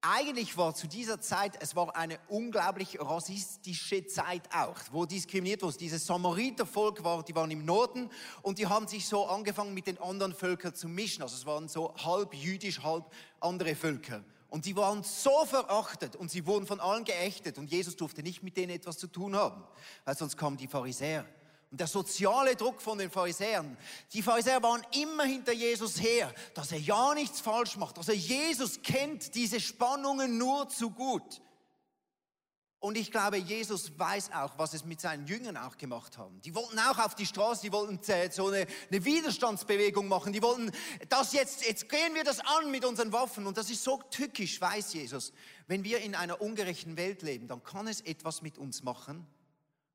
Eigentlich 0.07 0.55
war 0.55 0.75
zu 0.75 0.87
dieser 0.87 1.19
Zeit, 1.19 1.57
es 1.61 1.75
war 1.75 1.95
eine 1.95 2.19
unglaublich 2.27 2.99
rassistische 2.99 4.05
Zeit 4.05 4.43
auch, 4.53 4.75
wo 4.91 5.07
diskriminiert 5.07 5.63
wurde. 5.63 5.77
Dieses 5.77 6.05
Samaritervolk 6.05 7.03
war, 7.03 7.23
die 7.23 7.33
waren 7.33 7.49
im 7.49 7.65
Norden 7.65 8.11
und 8.43 8.59
die 8.59 8.67
haben 8.67 8.87
sich 8.87 9.07
so 9.07 9.25
angefangen 9.25 9.73
mit 9.73 9.87
den 9.87 9.97
anderen 9.97 10.35
Völkern 10.35 10.75
zu 10.75 10.87
mischen. 10.87 11.23
Also 11.23 11.35
es 11.35 11.47
waren 11.47 11.67
so 11.67 11.91
halb 11.95 12.35
jüdisch, 12.35 12.83
halb 12.83 13.11
andere 13.39 13.75
Völker. 13.75 14.23
Und 14.49 14.67
die 14.67 14.75
waren 14.75 15.01
so 15.01 15.43
verachtet 15.45 16.15
und 16.15 16.29
sie 16.29 16.45
wurden 16.45 16.67
von 16.67 16.79
allen 16.79 17.03
geächtet 17.03 17.57
und 17.57 17.71
Jesus 17.71 17.95
durfte 17.95 18.21
nicht 18.21 18.43
mit 18.43 18.57
denen 18.57 18.75
etwas 18.75 18.99
zu 18.99 19.07
tun 19.07 19.35
haben, 19.35 19.63
weil 20.03 20.15
sonst 20.15 20.37
kamen 20.37 20.55
die 20.55 20.67
Pharisäer. 20.67 21.25
Und 21.71 21.79
der 21.79 21.87
soziale 21.87 22.55
Druck 22.55 22.81
von 22.81 22.97
den 22.97 23.09
Pharisäern. 23.09 23.77
Die 24.13 24.21
Pharisäer 24.21 24.61
waren 24.63 24.85
immer 24.91 25.23
hinter 25.23 25.51
Jesus 25.51 26.01
her, 26.01 26.33
dass 26.53 26.71
er 26.71 26.79
ja 26.79 27.13
nichts 27.13 27.41
falsch 27.41 27.75
macht. 27.77 27.97
Also 27.97 28.13
Jesus 28.13 28.81
kennt 28.81 29.35
diese 29.35 29.59
Spannungen 29.59 30.37
nur 30.37 30.69
zu 30.69 30.91
gut. 30.91 31.41
Und 32.85 32.99
ich 32.99 33.11
glaube, 33.11 33.37
Jesus 33.37 33.97
weiß 33.97 34.31
auch, 34.33 34.59
was 34.59 34.75
es 34.75 34.85
mit 34.85 35.01
seinen 35.01 35.25
Jüngern 35.25 35.57
auch 35.57 35.75
gemacht 35.75 36.19
haben. 36.19 36.39
Die 36.41 36.53
wollten 36.53 36.77
auch 36.77 36.99
auf 36.99 37.15
die 37.15 37.25
Straße, 37.25 37.63
die 37.63 37.71
wollten 37.71 37.99
so 38.31 38.49
eine, 38.49 38.67
eine 38.91 39.03
Widerstandsbewegung 39.03 40.07
machen. 40.07 40.33
Die 40.33 40.43
wollten 40.43 40.71
das 41.09 41.33
jetzt, 41.33 41.65
jetzt 41.65 41.89
gehen 41.89 42.13
wir 42.13 42.23
das 42.23 42.41
an 42.41 42.69
mit 42.69 42.85
unseren 42.85 43.11
Waffen. 43.11 43.47
Und 43.47 43.57
das 43.57 43.71
ist 43.71 43.83
so 43.83 43.99
tückisch, 44.11 44.61
weiß 44.61 44.93
Jesus. 44.93 45.33
Wenn 45.65 45.83
wir 45.83 45.97
in 46.01 46.13
einer 46.13 46.39
ungerechten 46.41 46.95
Welt 46.95 47.23
leben, 47.23 47.47
dann 47.47 47.63
kann 47.63 47.87
es 47.87 48.01
etwas 48.01 48.43
mit 48.43 48.59
uns 48.59 48.83
machen. 48.83 49.25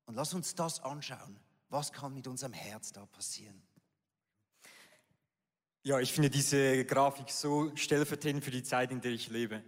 Und 0.05 0.15
lass 0.15 0.33
uns 0.33 0.55
das 0.55 0.83
anschauen. 0.83 1.39
Was 1.71 1.93
kann 1.93 2.13
mit 2.13 2.27
unserem 2.27 2.51
Herz 2.51 2.91
da 2.91 3.05
passieren? 3.05 3.63
Ja, 5.83 6.01
ich 6.01 6.11
finde 6.11 6.29
diese 6.29 6.83
Grafik 6.83 7.29
so 7.29 7.73
stellvertretend 7.77 8.43
für 8.43 8.51
die 8.51 8.61
Zeit, 8.61 8.91
in 8.91 8.99
der 8.99 9.13
ich 9.13 9.29
lebe. 9.29 9.63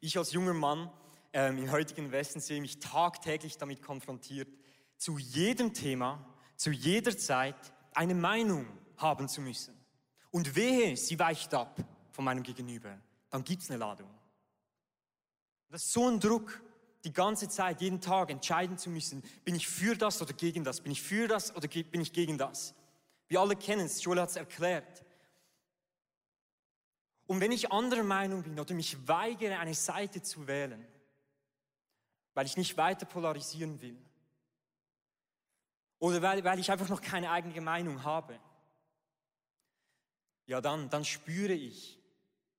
Ich 0.00 0.16
als 0.16 0.30
junger 0.30 0.54
Mann 0.54 0.88
ähm, 1.32 1.58
im 1.58 1.72
heutigen 1.72 2.12
Westen 2.12 2.38
sehe 2.38 2.60
mich 2.60 2.78
tagtäglich 2.78 3.58
damit 3.58 3.82
konfrontiert, 3.82 4.48
zu 4.98 5.18
jedem 5.18 5.74
Thema, 5.74 6.24
zu 6.54 6.70
jeder 6.70 7.18
Zeit 7.18 7.56
eine 7.92 8.14
Meinung 8.14 8.64
haben 8.96 9.28
zu 9.28 9.40
müssen. 9.40 9.74
Und 10.30 10.54
wehe, 10.54 10.96
sie 10.96 11.18
weicht 11.18 11.52
ab 11.54 11.76
von 12.12 12.24
meinem 12.24 12.44
Gegenüber, 12.44 12.96
dann 13.30 13.42
gibt's 13.42 13.68
eine 13.68 13.78
Ladung. 13.78 14.08
Das 15.70 15.82
ist 15.82 15.92
so 15.92 16.08
ein 16.08 16.20
Druck, 16.20 16.62
die 17.04 17.12
ganze 17.12 17.48
Zeit, 17.48 17.80
jeden 17.80 18.00
Tag 18.00 18.30
entscheiden 18.30 18.76
zu 18.76 18.90
müssen, 18.90 19.22
bin 19.44 19.54
ich 19.54 19.68
für 19.68 19.96
das 19.96 20.20
oder 20.20 20.32
gegen 20.32 20.64
das, 20.64 20.80
bin 20.80 20.92
ich 20.92 21.02
für 21.02 21.28
das 21.28 21.54
oder 21.54 21.68
bin 21.68 22.00
ich 22.00 22.12
gegen 22.12 22.38
das. 22.38 22.74
Wir 23.28 23.40
alle 23.40 23.56
kennen 23.56 23.86
es, 23.86 24.02
Joel 24.02 24.20
hat 24.20 24.30
es 24.30 24.36
erklärt. 24.36 25.04
Und 27.26 27.40
wenn 27.40 27.52
ich 27.52 27.70
anderer 27.70 28.02
Meinung 28.02 28.42
bin 28.42 28.58
oder 28.58 28.74
mich 28.74 29.06
weigere, 29.06 29.58
eine 29.58 29.74
Seite 29.74 30.22
zu 30.22 30.46
wählen, 30.46 30.84
weil 32.34 32.46
ich 32.46 32.56
nicht 32.56 32.76
weiter 32.76 33.06
polarisieren 33.06 33.80
will, 33.80 33.98
oder 35.98 36.22
weil, 36.22 36.42
weil 36.44 36.58
ich 36.58 36.70
einfach 36.70 36.88
noch 36.88 37.02
keine 37.02 37.30
eigene 37.30 37.60
Meinung 37.60 38.02
habe, 38.02 38.38
ja 40.46 40.60
dann, 40.60 40.88
dann 40.88 41.04
spüre 41.04 41.52
ich, 41.52 42.00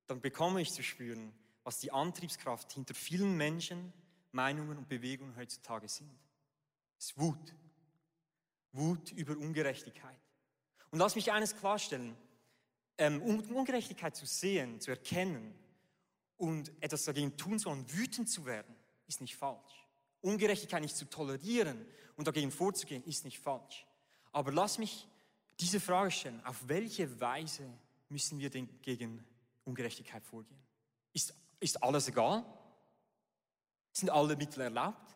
dann 0.08 0.22
bekomme 0.22 0.62
ich 0.62 0.72
zu 0.72 0.84
spüren, 0.84 1.34
was 1.64 1.80
die 1.80 1.92
Antriebskraft 1.92 2.72
hinter 2.72 2.94
vielen 2.94 3.36
Menschen, 3.38 3.92
Meinungen 4.32 4.78
und 4.78 4.88
Bewegungen 4.88 5.36
heutzutage 5.36 5.88
sind. 5.88 6.10
Es 6.98 7.08
ist 7.08 7.20
Wut. 7.20 7.56
Wut 8.72 9.12
über 9.12 9.38
Ungerechtigkeit. 9.38 10.20
Und 10.92 11.00
lass 11.00 11.16
mich 11.16 11.32
eines 11.32 11.56
klarstellen, 11.56 12.16
ähm, 12.98 13.22
um 13.22 13.40
Ungerechtigkeit 13.56 14.16
zu 14.16 14.26
sehen, 14.26 14.80
zu 14.80 14.92
erkennen 14.92 15.56
und 16.38 16.72
etwas 16.82 17.06
dagegen 17.06 17.38
tun 17.38 17.60
sollen, 17.60 17.86
wütend 17.92 18.30
zu 18.30 18.46
werden, 18.46 18.76
ist 19.08 19.22
nicht 19.22 19.36
falsch. 19.36 19.88
Ungerechtigkeit 20.22 20.82
nicht 20.82 20.96
zu 20.96 21.06
tolerieren 21.06 21.86
und 22.16 22.28
dagegen 22.28 22.52
vorzugehen, 22.52 23.04
ist 23.06 23.24
nicht 23.24 23.40
falsch. 23.40 23.88
Aber 24.32 24.52
lass 24.52 24.78
mich 24.78 25.08
diese 25.60 25.80
Frage 25.80 26.12
stellen, 26.12 26.46
auf 26.46 26.68
welche 26.68 27.20
Weise 27.20 27.64
müssen 28.10 28.40
wir 28.40 28.50
denn 28.50 28.70
gegen 28.82 29.24
Ungerechtigkeit 29.66 30.24
vorgehen? 30.24 30.60
Ist, 31.14 31.34
ist 31.60 31.82
alles 31.84 32.08
egal? 32.08 32.46
Sind 34.00 34.10
alle 34.10 34.36
Mittel 34.38 34.62
erlaubt? 34.62 35.16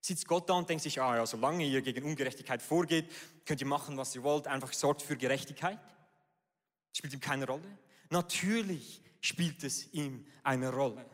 Sitzt 0.00 0.26
Gott 0.26 0.50
da 0.50 0.54
und 0.54 0.68
denkt 0.68 0.82
sich, 0.82 1.00
ah 1.00 1.16
ja, 1.16 1.24
solange 1.24 1.64
ihr 1.64 1.80
gegen 1.82 2.04
Ungerechtigkeit 2.04 2.60
vorgeht, 2.60 3.08
könnt 3.46 3.60
ihr 3.60 3.66
machen, 3.68 3.96
was 3.96 4.14
ihr 4.16 4.24
wollt, 4.24 4.48
einfach 4.48 4.72
sorgt 4.72 5.02
für 5.02 5.16
Gerechtigkeit? 5.16 5.78
Spielt 6.92 7.12
ihm 7.12 7.20
keine 7.20 7.46
Rolle? 7.46 7.78
Natürlich 8.10 9.00
spielt 9.20 9.62
es 9.62 9.92
ihm 9.92 10.26
eine 10.42 10.72
Rolle. 10.72 11.06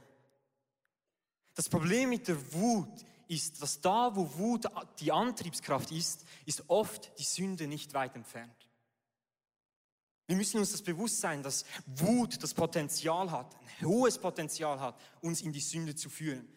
Das 1.54 1.68
Problem 1.68 2.08
mit 2.08 2.26
der 2.26 2.52
Wut 2.54 3.04
ist, 3.26 3.60
dass 3.60 3.78
da, 3.80 4.16
wo 4.16 4.32
Wut 4.38 4.64
die 5.00 5.12
Antriebskraft 5.12 5.90
ist, 5.90 6.24
ist 6.46 6.64
oft 6.68 7.12
die 7.18 7.24
Sünde 7.24 7.66
nicht 7.66 7.92
weit 7.92 8.16
entfernt. 8.16 8.68
Wir 10.26 10.36
müssen 10.36 10.58
uns 10.58 10.72
das 10.72 10.82
bewusst 10.82 11.20
sein, 11.20 11.42
dass 11.42 11.66
Wut 11.86 12.42
das 12.42 12.54
Potenzial 12.54 13.30
hat, 13.30 13.54
ein 13.80 13.86
hohes 13.86 14.18
Potenzial 14.18 14.80
hat, 14.80 14.98
uns 15.20 15.42
in 15.42 15.52
die 15.52 15.60
Sünde 15.60 15.94
zu 15.94 16.08
führen. 16.08 16.48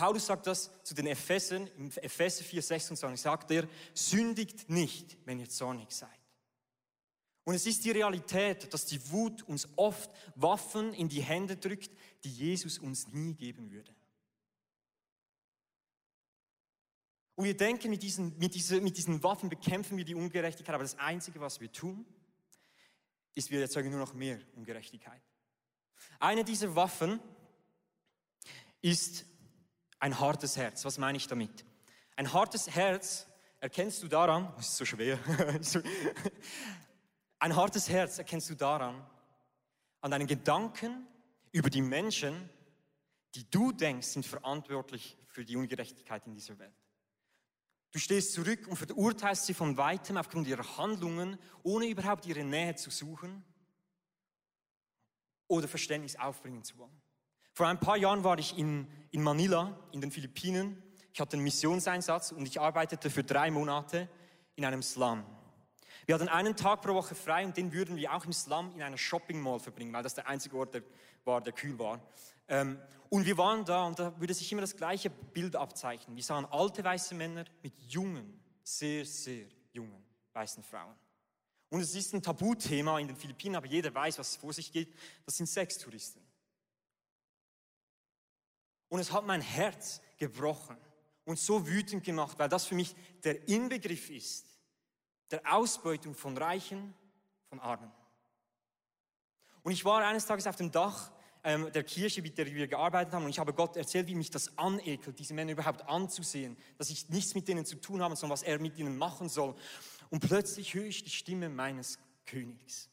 Paulus 0.00 0.24
sagt 0.24 0.46
das 0.46 0.70
zu 0.82 0.94
den 0.94 1.06
Ephesern, 1.08 1.66
im 1.76 1.88
Epheser 1.88 2.42
4, 2.42 2.62
26 2.62 3.20
sagt 3.20 3.50
er, 3.50 3.68
sündigt 3.92 4.70
nicht, 4.70 5.18
wenn 5.26 5.38
ihr 5.38 5.50
zornig 5.50 5.92
seid. 5.92 6.08
Und 7.44 7.54
es 7.54 7.66
ist 7.66 7.84
die 7.84 7.90
Realität, 7.90 8.72
dass 8.72 8.86
die 8.86 9.10
Wut 9.10 9.42
uns 9.42 9.68
oft 9.76 10.10
Waffen 10.36 10.94
in 10.94 11.10
die 11.10 11.20
Hände 11.20 11.58
drückt, 11.58 11.90
die 12.24 12.30
Jesus 12.30 12.78
uns 12.78 13.08
nie 13.08 13.34
geben 13.34 13.70
würde. 13.72 13.94
Und 17.34 17.44
wir 17.44 17.56
denken, 17.58 17.90
mit 17.90 18.02
diesen, 18.02 18.38
mit, 18.38 18.54
diese, 18.54 18.80
mit 18.80 18.96
diesen 18.96 19.22
Waffen 19.22 19.50
bekämpfen 19.50 19.98
wir 19.98 20.06
die 20.06 20.14
Ungerechtigkeit, 20.14 20.74
aber 20.74 20.84
das 20.84 20.98
Einzige, 20.98 21.40
was 21.40 21.60
wir 21.60 21.70
tun, 21.70 22.06
ist, 23.34 23.50
wir 23.50 23.60
erzeugen 23.60 23.90
nur 23.90 24.00
noch 24.00 24.14
mehr 24.14 24.40
Ungerechtigkeit. 24.56 25.20
Eine 26.18 26.42
dieser 26.42 26.74
Waffen 26.74 27.20
ist 28.80 29.26
ein 30.00 30.18
hartes 30.18 30.56
Herz. 30.56 30.84
Was 30.84 30.98
meine 30.98 31.16
ich 31.16 31.28
damit? 31.28 31.64
Ein 32.16 32.32
hartes 32.32 32.68
Herz 32.74 33.26
erkennst 33.60 34.02
du 34.02 34.08
daran, 34.08 34.52
das 34.56 34.68
ist 34.70 34.76
so 34.78 34.84
schwer, 34.84 35.18
ein 37.38 37.54
hartes 37.54 37.88
Herz 37.88 38.18
erkennst 38.18 38.50
du 38.50 38.54
daran, 38.54 39.06
an 40.00 40.10
deinen 40.10 40.26
Gedanken 40.26 41.06
über 41.52 41.70
die 41.70 41.82
Menschen, 41.82 42.48
die 43.34 43.48
du 43.48 43.70
denkst, 43.72 44.08
sind 44.08 44.26
verantwortlich 44.26 45.16
für 45.26 45.44
die 45.44 45.56
Ungerechtigkeit 45.56 46.26
in 46.26 46.34
dieser 46.34 46.58
Welt. 46.58 46.74
Du 47.92 47.98
stehst 47.98 48.32
zurück 48.32 48.66
und 48.68 48.76
verurteilst 48.76 49.46
sie 49.46 49.54
von 49.54 49.76
weitem 49.76 50.16
aufgrund 50.16 50.46
ihrer 50.46 50.78
Handlungen, 50.78 51.38
ohne 51.62 51.86
überhaupt 51.86 52.24
ihre 52.24 52.44
Nähe 52.44 52.74
zu 52.76 52.90
suchen 52.90 53.44
oder 55.48 55.66
Verständnis 55.66 56.16
aufbringen 56.16 56.62
zu 56.62 56.78
wollen. 56.78 57.02
Vor 57.60 57.68
ein 57.68 57.78
paar 57.78 57.98
Jahren 57.98 58.24
war 58.24 58.38
ich 58.38 58.56
in, 58.56 58.86
in 59.10 59.22
Manila, 59.22 59.78
in 59.92 60.00
den 60.00 60.10
Philippinen. 60.10 60.82
Ich 61.12 61.20
hatte 61.20 61.34
einen 61.34 61.44
Missionseinsatz 61.44 62.32
und 62.32 62.46
ich 62.46 62.58
arbeitete 62.58 63.10
für 63.10 63.22
drei 63.22 63.50
Monate 63.50 64.08
in 64.56 64.64
einem 64.64 64.82
Slum. 64.82 65.22
Wir 66.06 66.14
hatten 66.14 66.30
einen 66.30 66.56
Tag 66.56 66.80
pro 66.80 66.94
Woche 66.94 67.14
frei 67.14 67.44
und 67.44 67.58
den 67.58 67.74
würden 67.74 67.96
wir 67.96 68.14
auch 68.14 68.24
im 68.24 68.32
Slum 68.32 68.72
in 68.74 68.80
einer 68.80 68.96
Shopping 68.96 69.38
Mall 69.38 69.60
verbringen, 69.60 69.92
weil 69.92 70.02
das 70.02 70.14
der 70.14 70.26
einzige 70.26 70.56
Ort 70.56 70.72
der, 70.72 70.82
war, 71.26 71.42
der 71.42 71.52
kühl 71.52 71.78
war. 71.78 72.00
Ähm, 72.48 72.78
und 73.10 73.26
wir 73.26 73.36
waren 73.36 73.62
da 73.66 73.84
und 73.84 73.98
da 73.98 74.18
würde 74.18 74.32
sich 74.32 74.50
immer 74.50 74.62
das 74.62 74.74
gleiche 74.74 75.10
Bild 75.10 75.54
abzeichnen. 75.54 76.16
Wir 76.16 76.24
sahen 76.24 76.46
alte 76.46 76.82
weiße 76.82 77.14
Männer 77.14 77.44
mit 77.62 77.74
jungen, 77.76 78.40
sehr, 78.62 79.04
sehr 79.04 79.44
jungen 79.74 80.02
weißen 80.32 80.62
Frauen. 80.62 80.94
Und 81.68 81.82
es 81.82 81.94
ist 81.94 82.14
ein 82.14 82.22
Tabuthema 82.22 82.98
in 82.98 83.08
den 83.08 83.16
Philippinen, 83.16 83.56
aber 83.56 83.66
jeder 83.66 83.94
weiß, 83.94 84.18
was 84.18 84.36
vor 84.36 84.54
sich 84.54 84.72
geht. 84.72 84.94
Das 85.26 85.36
sind 85.36 85.44
Sextouristen. 85.44 86.29
Und 88.90 89.00
es 89.00 89.12
hat 89.12 89.24
mein 89.24 89.40
Herz 89.40 90.02
gebrochen 90.18 90.76
und 91.24 91.38
so 91.38 91.66
wütend 91.66 92.04
gemacht, 92.04 92.38
weil 92.38 92.50
das 92.50 92.66
für 92.66 92.74
mich 92.74 92.94
der 93.24 93.48
Inbegriff 93.48 94.10
ist 94.10 94.46
der 95.30 95.42
Ausbeutung 95.54 96.14
von 96.14 96.36
Reichen, 96.36 96.92
von 97.48 97.60
Armen. 97.60 97.90
Und 99.62 99.72
ich 99.72 99.84
war 99.84 100.04
eines 100.04 100.26
Tages 100.26 100.46
auf 100.46 100.56
dem 100.56 100.70
Dach 100.72 101.12
ähm, 101.44 101.70
der 101.72 101.84
Kirche, 101.84 102.20
mit 102.20 102.36
der 102.36 102.46
wir 102.46 102.66
gearbeitet 102.66 103.14
haben, 103.14 103.24
und 103.24 103.30
ich 103.30 103.38
habe 103.38 103.54
Gott 103.54 103.76
erzählt, 103.76 104.08
wie 104.08 104.14
mich 104.14 104.30
das 104.30 104.56
anekelt, 104.58 105.18
diese 105.18 105.34
Männer 105.34 105.52
überhaupt 105.52 105.88
anzusehen, 105.88 106.56
dass 106.76 106.90
ich 106.90 107.08
nichts 107.08 107.34
mit 107.34 107.48
denen 107.48 107.64
zu 107.64 107.76
tun 107.76 108.02
habe, 108.02 108.16
sondern 108.16 108.34
was 108.34 108.42
er 108.42 108.58
mit 108.58 108.76
ihnen 108.76 108.98
machen 108.98 109.28
soll. 109.28 109.54
Und 110.10 110.20
plötzlich 110.20 110.74
höre 110.74 110.86
ich 110.86 111.04
die 111.04 111.10
Stimme 111.10 111.48
meines 111.48 111.98
Königs. 112.26 112.90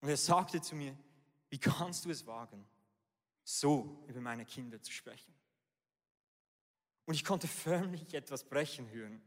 Und 0.00 0.08
er 0.08 0.16
sagte 0.16 0.60
zu 0.60 0.74
mir, 0.74 0.96
wie 1.48 1.58
kannst 1.58 2.04
du 2.04 2.10
es 2.10 2.26
wagen, 2.26 2.66
so 3.44 4.04
über 4.08 4.20
meine 4.20 4.44
Kinder 4.44 4.80
zu 4.80 4.92
sprechen. 4.92 5.34
Und 7.04 7.14
ich 7.14 7.24
konnte 7.24 7.48
förmlich 7.48 8.14
etwas 8.14 8.44
brechen 8.44 8.88
hören. 8.90 9.20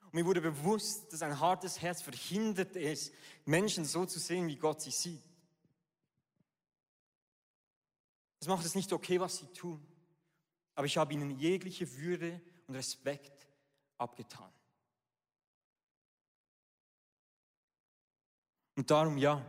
Und 0.00 0.14
mir 0.14 0.24
wurde 0.24 0.40
bewusst, 0.40 1.12
dass 1.12 1.22
ein 1.22 1.40
hartes 1.40 1.82
Herz 1.82 2.02
verhindert 2.02 2.76
es, 2.76 3.12
Menschen 3.44 3.84
so 3.84 4.06
zu 4.06 4.18
sehen, 4.18 4.46
wie 4.46 4.56
Gott 4.56 4.80
sie 4.80 4.92
sieht. 4.92 5.22
Es 8.40 8.46
macht 8.46 8.64
es 8.64 8.74
nicht 8.74 8.92
okay, 8.92 9.18
was 9.18 9.38
sie 9.38 9.46
tun. 9.46 9.84
Aber 10.74 10.86
ich 10.86 10.96
habe 10.96 11.12
ihnen 11.14 11.30
jegliche 11.38 11.90
Würde 11.96 12.40
und 12.66 12.74
Respekt 12.74 13.48
abgetan. 13.96 14.52
Und 18.76 18.90
darum, 18.90 19.16
ja, 19.18 19.44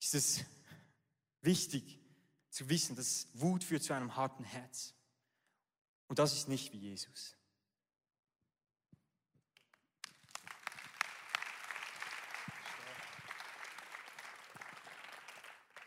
ist 0.00 0.14
es 0.14 0.44
wichtig 1.46 1.98
zu 2.50 2.68
wissen, 2.68 2.94
dass 2.96 3.28
Wut 3.32 3.64
führt 3.64 3.82
zu 3.82 3.94
einem 3.94 4.16
harten 4.16 4.44
Herz. 4.44 4.94
Und 6.08 6.18
das 6.18 6.34
ist 6.34 6.48
nicht 6.48 6.72
wie 6.72 6.78
Jesus. 6.78 7.36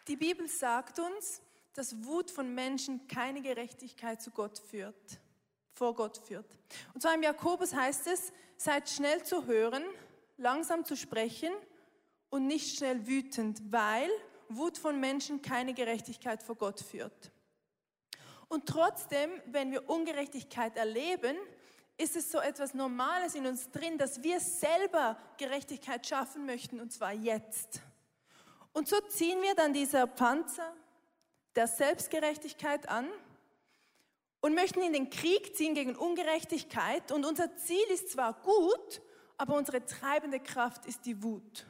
Die 0.08 0.15
Bibel 0.15 0.48
sagt 0.50 0.98
uns, 0.98 1.41
dass 1.74 2.04
Wut 2.04 2.32
von 2.32 2.56
Menschen 2.56 3.08
keine 3.08 3.43
Gerechtigkeit 3.43 4.22
zu 4.22 4.32
Gott 4.32 4.58
führt, 4.58 5.19
vor 5.72 5.93
Gott 5.93 6.17
führt. 6.17 6.58
Und 6.95 7.02
zwar 7.02 7.13
im 7.13 7.22
Jakobus 7.22 7.76
heißt 7.76 8.08
es, 8.08 8.34
seid 8.58 8.89
schnell 8.89 9.24
zu 9.24 9.45
hören, 9.45 9.84
langsam 10.38 10.84
zu 10.84 10.98
sprechen 10.98 11.54
und 12.32 12.48
nicht 12.48 12.76
schnell 12.76 13.06
wütend, 13.08 13.62
weil 13.72 14.10
Wut 14.49 14.77
von 14.77 14.99
Menschen 14.99 15.41
keine 15.41 15.73
Gerechtigkeit 15.73 16.43
vor 16.43 16.55
Gott 16.55 16.79
führt. 16.79 17.31
Und 18.47 18.65
trotzdem, 18.65 19.29
wenn 19.45 19.71
wir 19.71 19.88
Ungerechtigkeit 19.89 20.75
erleben, 20.75 21.38
ist 21.97 22.15
es 22.15 22.31
so 22.31 22.39
etwas 22.39 22.73
Normales 22.73 23.35
in 23.35 23.45
uns 23.45 23.69
drin, 23.71 23.97
dass 23.97 24.23
wir 24.23 24.39
selber 24.39 25.17
Gerechtigkeit 25.38 26.07
schaffen 26.07 26.45
möchten, 26.45 26.79
und 26.79 26.91
zwar 26.91 27.13
jetzt. 27.13 27.81
Und 28.73 28.88
so 28.88 28.99
ziehen 29.01 29.41
wir 29.41 29.53
dann 29.55 29.73
dieser 29.73 30.07
Panzer 30.07 30.73
der 31.55 31.67
Selbstgerechtigkeit 31.67 32.88
an 32.89 33.07
und 34.41 34.55
möchten 34.55 34.81
in 34.81 34.93
den 34.93 35.09
Krieg 35.09 35.55
ziehen 35.55 35.75
gegen 35.75 35.95
Ungerechtigkeit. 35.95 37.12
Und 37.12 37.25
unser 37.25 37.55
Ziel 37.57 37.85
ist 37.91 38.12
zwar 38.12 38.33
gut, 38.33 39.01
aber 39.38 39.55
unsere 39.55 39.85
treibende 39.85 40.39
Kraft 40.39 40.85
ist 40.85 41.05
die 41.05 41.21
Wut. 41.21 41.65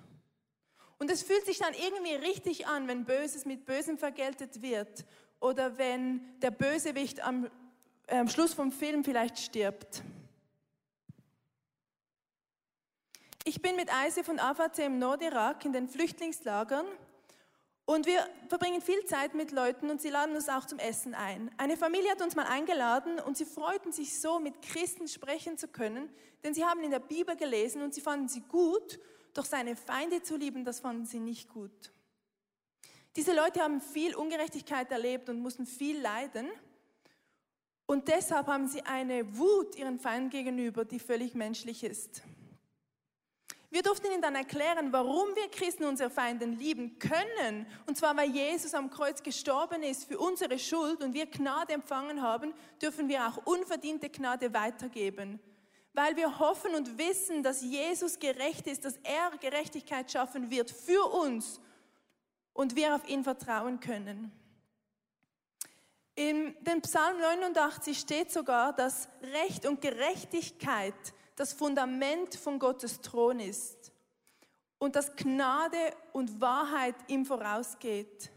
Und 1.00 1.10
es 1.10 1.24
fühlt 1.24 1.46
sich 1.46 1.58
dann 1.58 1.74
irgendwie 1.74 2.14
richtig 2.14 2.68
an, 2.68 2.88
wenn 2.88 3.06
Böses 3.06 3.46
mit 3.46 3.66
Bösem 3.66 3.98
vergeltet 3.98 4.62
wird 4.62 5.06
oder 5.40 5.78
wenn 5.78 6.22
der 6.42 6.52
Bösewicht 6.52 7.26
am, 7.26 7.50
am 8.08 8.28
Schluss 8.28 8.54
vom 8.54 8.72
Film 8.72 9.06
vielleicht 9.06 9.40
stirbt. 9.40 10.04
Ich 13.46 13.62
bin 13.62 13.78
mit 13.78 13.90
ISIF 14.08 14.28
und 14.28 14.40
AVC 14.40 14.80
im 14.80 15.00
Nordirak 15.00 15.64
in 15.64 15.72
den 15.72 15.88
Flüchtlingslagern 15.88 16.86
und 17.86 18.06
wir 18.06 18.30
verbringen 18.50 18.82
viel 18.82 19.04
Zeit 19.06 19.34
mit 19.34 19.52
Leuten 19.52 19.90
und 19.90 20.02
sie 20.02 20.10
laden 20.10 20.36
uns 20.36 20.50
auch 20.50 20.66
zum 20.66 20.78
Essen 20.80 21.16
ein. 21.16 21.50
Eine 21.58 21.78
Familie 21.78 22.12
hat 22.12 22.22
uns 22.22 22.36
mal 22.36 22.46
eingeladen 22.46 23.20
und 23.20 23.38
sie 23.38 23.46
freuten 23.46 23.94
sich 23.94 24.20
so, 24.20 24.40
mit 24.40 24.62
Christen 24.62 25.08
sprechen 25.08 25.58
zu 25.58 25.70
können, 25.70 26.14
denn 26.44 26.54
sie 26.54 26.66
haben 26.66 26.84
in 26.84 26.92
der 26.92 27.00
Bibel 27.00 27.38
gelesen 27.38 27.82
und 27.82 27.94
sie 27.94 28.02
fanden 28.02 28.28
sie 28.28 28.42
gut, 28.42 29.00
doch 29.34 29.46
seine 29.46 29.76
Feinde 29.76 30.22
zu 30.22 30.38
lieben, 30.38 30.66
das 30.66 30.80
fanden 30.80 31.06
sie 31.06 31.20
nicht 31.20 31.50
gut. 31.50 31.92
Diese 33.16 33.34
Leute 33.34 33.62
haben 33.62 33.82
viel 33.82 34.16
Ungerechtigkeit 34.16 34.92
erlebt 34.92 35.30
und 35.30 35.40
mussten 35.40 35.66
viel 35.66 36.00
leiden. 36.00 36.48
Und 37.86 38.08
deshalb 38.08 38.48
haben 38.48 38.68
sie 38.68 38.84
eine 38.84 39.38
Wut 39.38 39.76
ihren 39.76 40.00
Feinden 40.00 40.30
gegenüber, 40.30 40.86
die 40.86 41.00
völlig 41.00 41.34
menschlich 41.34 41.84
ist. 41.84 42.22
Wir 43.72 43.84
durften 43.84 44.08
ihnen 44.08 44.22
dann 44.22 44.36
erklären, 44.36 44.92
warum 44.92 45.36
wir 45.36 45.48
Christen 45.50 45.84
unsere 45.84 46.10
Feinden 46.10 46.58
lieben 46.58 46.98
können. 46.98 47.68
Und 47.86 47.98
zwar, 47.98 48.18
weil 48.18 48.32
Jesus 48.32 48.74
am 48.74 48.90
Kreuz 48.90 49.22
gestorben 49.22 49.84
ist 49.84 50.06
für 50.06 50.18
unsere 50.18 50.58
Schuld 50.58 51.04
und 51.04 51.14
wir 51.14 51.28
Gnade 51.28 51.74
empfangen 51.74 52.22
haben, 52.22 52.54
dürfen 52.82 53.10
wir 53.10 53.28
auch 53.28 53.46
unverdiente 53.46 54.10
Gnade 54.10 54.54
weitergeben. 54.54 55.40
Weil 56.00 56.16
wir 56.16 56.40
hoffen 56.40 56.76
und 56.76 56.98
wissen, 56.98 57.44
dass 57.44 57.62
Jesus 57.62 58.18
gerecht 58.20 58.68
ist, 58.68 58.86
dass 58.86 58.96
er 59.04 59.38
Gerechtigkeit 59.38 60.10
schaffen 60.10 60.50
wird 60.50 60.72
für 60.72 61.04
uns 61.04 61.60
und 62.54 62.78
wir 62.78 62.96
auf 62.96 63.06
ihn 63.10 63.22
vertrauen 63.22 63.82
können. 63.82 64.32
In 66.16 66.56
dem 66.62 66.82
Psalm 66.84 67.20
89 67.20 68.00
steht 68.00 68.32
sogar, 68.32 68.72
dass 68.72 69.10
Recht 69.44 69.66
und 69.66 69.82
Gerechtigkeit 69.82 70.94
das 71.36 71.52
Fundament 71.52 72.34
von 72.34 72.60
Gottes 72.60 73.02
Thron 73.02 73.42
ist 73.42 73.92
und 74.78 74.96
dass 74.96 75.14
Gnade 75.18 75.94
und 76.14 76.40
Wahrheit 76.40 76.96
ihm 77.08 77.26
vorausgeht. 77.26 78.32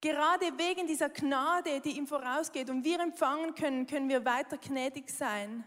Gerade 0.00 0.46
wegen 0.56 0.86
dieser 0.86 1.10
Gnade, 1.10 1.82
die 1.82 1.98
ihm 1.98 2.06
vorausgeht 2.06 2.70
und 2.70 2.84
wir 2.84 3.00
empfangen 3.00 3.54
können, 3.54 3.86
können 3.86 4.08
wir 4.08 4.24
weiter 4.24 4.56
gnädig 4.56 5.10
sein. 5.10 5.66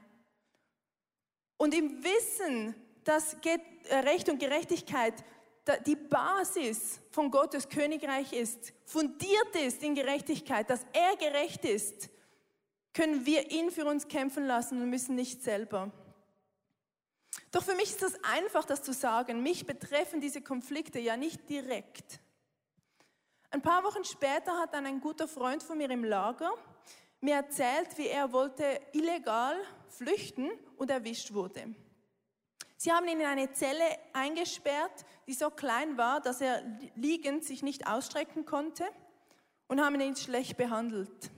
Und 1.57 1.73
im 1.73 2.03
Wissen, 2.03 2.75
dass 3.03 3.35
äh, 3.43 3.95
Recht 3.95 4.29
und 4.29 4.39
Gerechtigkeit 4.39 5.13
die 5.85 5.95
Basis 5.95 6.99
von 7.11 7.29
Gottes 7.29 7.67
Königreich 7.67 8.31
ist, 8.31 8.73
fundiert 8.85 9.55
ist 9.65 9.83
in 9.83 9.95
Gerechtigkeit, 9.95 10.69
dass 10.69 10.85
er 10.93 11.17
gerecht 11.17 11.65
ist, 11.65 12.09
können 12.93 13.25
wir 13.25 13.51
ihn 13.51 13.69
für 13.69 13.85
uns 13.85 14.07
kämpfen 14.07 14.47
lassen 14.47 14.81
und 14.81 14.89
müssen 14.89 15.15
nicht 15.15 15.43
selber. 15.43 15.91
Doch 17.51 17.63
für 17.63 17.75
mich 17.75 17.89
ist 17.89 18.01
das 18.01 18.23
einfach, 18.23 18.65
das 18.65 18.81
zu 18.81 18.93
sagen. 18.93 19.43
Mich 19.43 19.65
betreffen 19.65 20.21
diese 20.21 20.41
Konflikte 20.41 20.99
ja 20.99 21.17
nicht 21.17 21.49
direkt. 21.49 22.19
Ein 23.49 23.61
paar 23.61 23.83
Wochen 23.83 24.03
später 24.03 24.57
hat 24.57 24.73
dann 24.73 24.85
ein 24.85 24.99
guter 24.99 25.27
Freund 25.27 25.63
von 25.63 25.77
mir 25.77 25.89
im 25.89 26.03
Lager 26.03 26.51
mir 27.21 27.35
erzählt, 27.35 27.97
wie 27.97 28.07
er 28.07 28.31
wollte 28.31 28.79
illegal 28.93 29.55
flüchten 29.89 30.49
und 30.77 30.89
erwischt 30.89 31.33
wurde. 31.33 31.75
Sie 32.77 32.91
haben 32.91 33.07
ihn 33.07 33.19
in 33.19 33.25
eine 33.25 33.51
Zelle 33.53 33.83
eingesperrt, 34.13 35.05
die 35.25 35.33
so 35.33 35.49
klein 35.49 35.97
war, 35.97 36.21
dass 36.21 36.41
er 36.41 36.63
liegend 36.95 37.43
sich 37.43 37.63
nicht 37.63 37.87
ausstrecken 37.87 38.45
konnte 38.45 38.85
und 39.67 39.81
haben 39.81 39.99
ihn 39.99 40.15
schlecht 40.15 40.57
behandelt. 40.57 41.31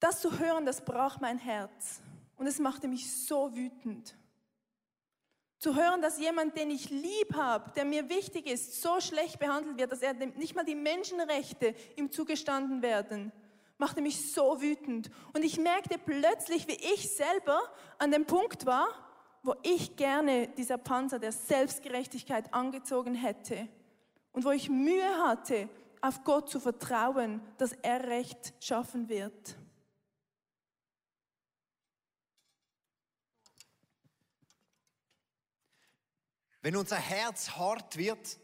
Das 0.00 0.22
zu 0.22 0.38
hören, 0.38 0.64
das 0.64 0.82
brach 0.84 1.20
mein 1.20 1.38
Herz. 1.38 2.00
Und 2.36 2.46
es 2.46 2.58
machte 2.58 2.88
mich 2.88 3.12
so 3.26 3.54
wütend. 3.54 4.16
Zu 5.58 5.76
hören, 5.76 6.00
dass 6.00 6.18
jemand, 6.18 6.56
den 6.56 6.70
ich 6.70 6.88
lieb 6.88 7.34
habe, 7.34 7.70
der 7.72 7.84
mir 7.84 8.08
wichtig 8.08 8.46
ist, 8.46 8.80
so 8.80 8.98
schlecht 8.98 9.38
behandelt 9.38 9.76
wird, 9.76 9.92
dass 9.92 10.00
er 10.00 10.14
nicht 10.14 10.54
mal 10.54 10.64
die 10.64 10.74
Menschenrechte 10.74 11.74
ihm 11.96 12.10
zugestanden 12.10 12.80
werden, 12.80 13.30
machte 13.80 14.02
mich 14.02 14.32
so 14.32 14.60
wütend. 14.60 15.10
Und 15.32 15.42
ich 15.42 15.58
merkte 15.58 15.98
plötzlich, 15.98 16.68
wie 16.68 16.76
ich 16.94 17.10
selber 17.10 17.60
an 17.98 18.12
dem 18.12 18.26
Punkt 18.26 18.66
war, 18.66 18.86
wo 19.42 19.54
ich 19.62 19.96
gerne 19.96 20.48
dieser 20.48 20.76
Panzer 20.76 21.18
der 21.18 21.32
Selbstgerechtigkeit 21.32 22.52
angezogen 22.52 23.14
hätte 23.14 23.68
und 24.32 24.44
wo 24.44 24.50
ich 24.50 24.68
Mühe 24.68 25.26
hatte, 25.26 25.68
auf 26.02 26.24
Gott 26.24 26.50
zu 26.50 26.60
vertrauen, 26.60 27.40
dass 27.56 27.72
er 27.72 28.04
Recht 28.04 28.52
schaffen 28.60 29.08
wird. 29.08 29.56
Wenn 36.60 36.76
unser 36.76 36.96
Herz 36.96 37.52
hart 37.52 37.96
wird 37.96 38.38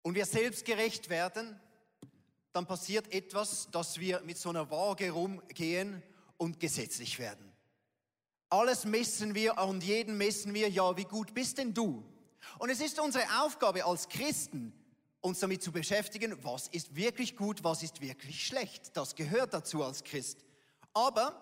und 0.00 0.14
wir 0.14 0.24
selbstgerecht 0.24 1.10
werden, 1.10 1.60
dann 2.58 2.66
passiert 2.66 3.12
etwas, 3.12 3.68
dass 3.70 4.00
wir 4.00 4.20
mit 4.22 4.36
so 4.36 4.48
einer 4.48 4.68
Waage 4.68 5.12
rumgehen 5.12 6.02
und 6.38 6.58
gesetzlich 6.58 7.20
werden. 7.20 7.52
Alles 8.48 8.84
messen 8.84 9.36
wir 9.36 9.58
und 9.58 9.84
jeden 9.84 10.18
messen 10.18 10.52
wir, 10.54 10.68
ja, 10.68 10.96
wie 10.96 11.04
gut 11.04 11.32
bist 11.34 11.58
denn 11.58 11.72
du? 11.72 12.04
Und 12.58 12.70
es 12.70 12.80
ist 12.80 12.98
unsere 12.98 13.22
Aufgabe 13.44 13.84
als 13.84 14.08
Christen, 14.08 14.72
uns 15.20 15.38
damit 15.38 15.62
zu 15.62 15.70
beschäftigen, 15.70 16.36
was 16.42 16.66
ist 16.66 16.96
wirklich 16.96 17.36
gut, 17.36 17.62
was 17.62 17.84
ist 17.84 18.00
wirklich 18.00 18.44
schlecht. 18.44 18.96
Das 18.96 19.14
gehört 19.14 19.54
dazu 19.54 19.84
als 19.84 20.02
Christ. 20.02 20.44
Aber 20.92 21.40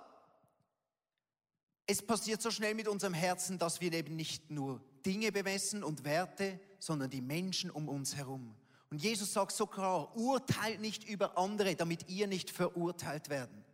es 1.86 2.02
passiert 2.02 2.42
so 2.42 2.50
schnell 2.50 2.74
mit 2.74 2.88
unserem 2.88 3.14
Herzen, 3.14 3.58
dass 3.58 3.80
wir 3.80 3.90
eben 3.94 4.16
nicht 4.16 4.50
nur 4.50 4.82
Dinge 5.06 5.32
bemessen 5.32 5.82
und 5.82 6.04
Werte, 6.04 6.60
sondern 6.78 7.08
die 7.08 7.22
Menschen 7.22 7.70
um 7.70 7.88
uns 7.88 8.16
herum. 8.16 8.54
Und 8.90 9.02
Jesus 9.02 9.32
sagt 9.32 9.52
so 9.52 9.66
klar, 9.66 10.16
urteilt 10.16 10.80
nicht 10.80 11.04
über 11.04 11.36
andere, 11.36 11.74
damit 11.74 12.08
ihr 12.08 12.26
nicht 12.26 12.50
verurteilt 12.50 13.28
werden. 13.28 13.64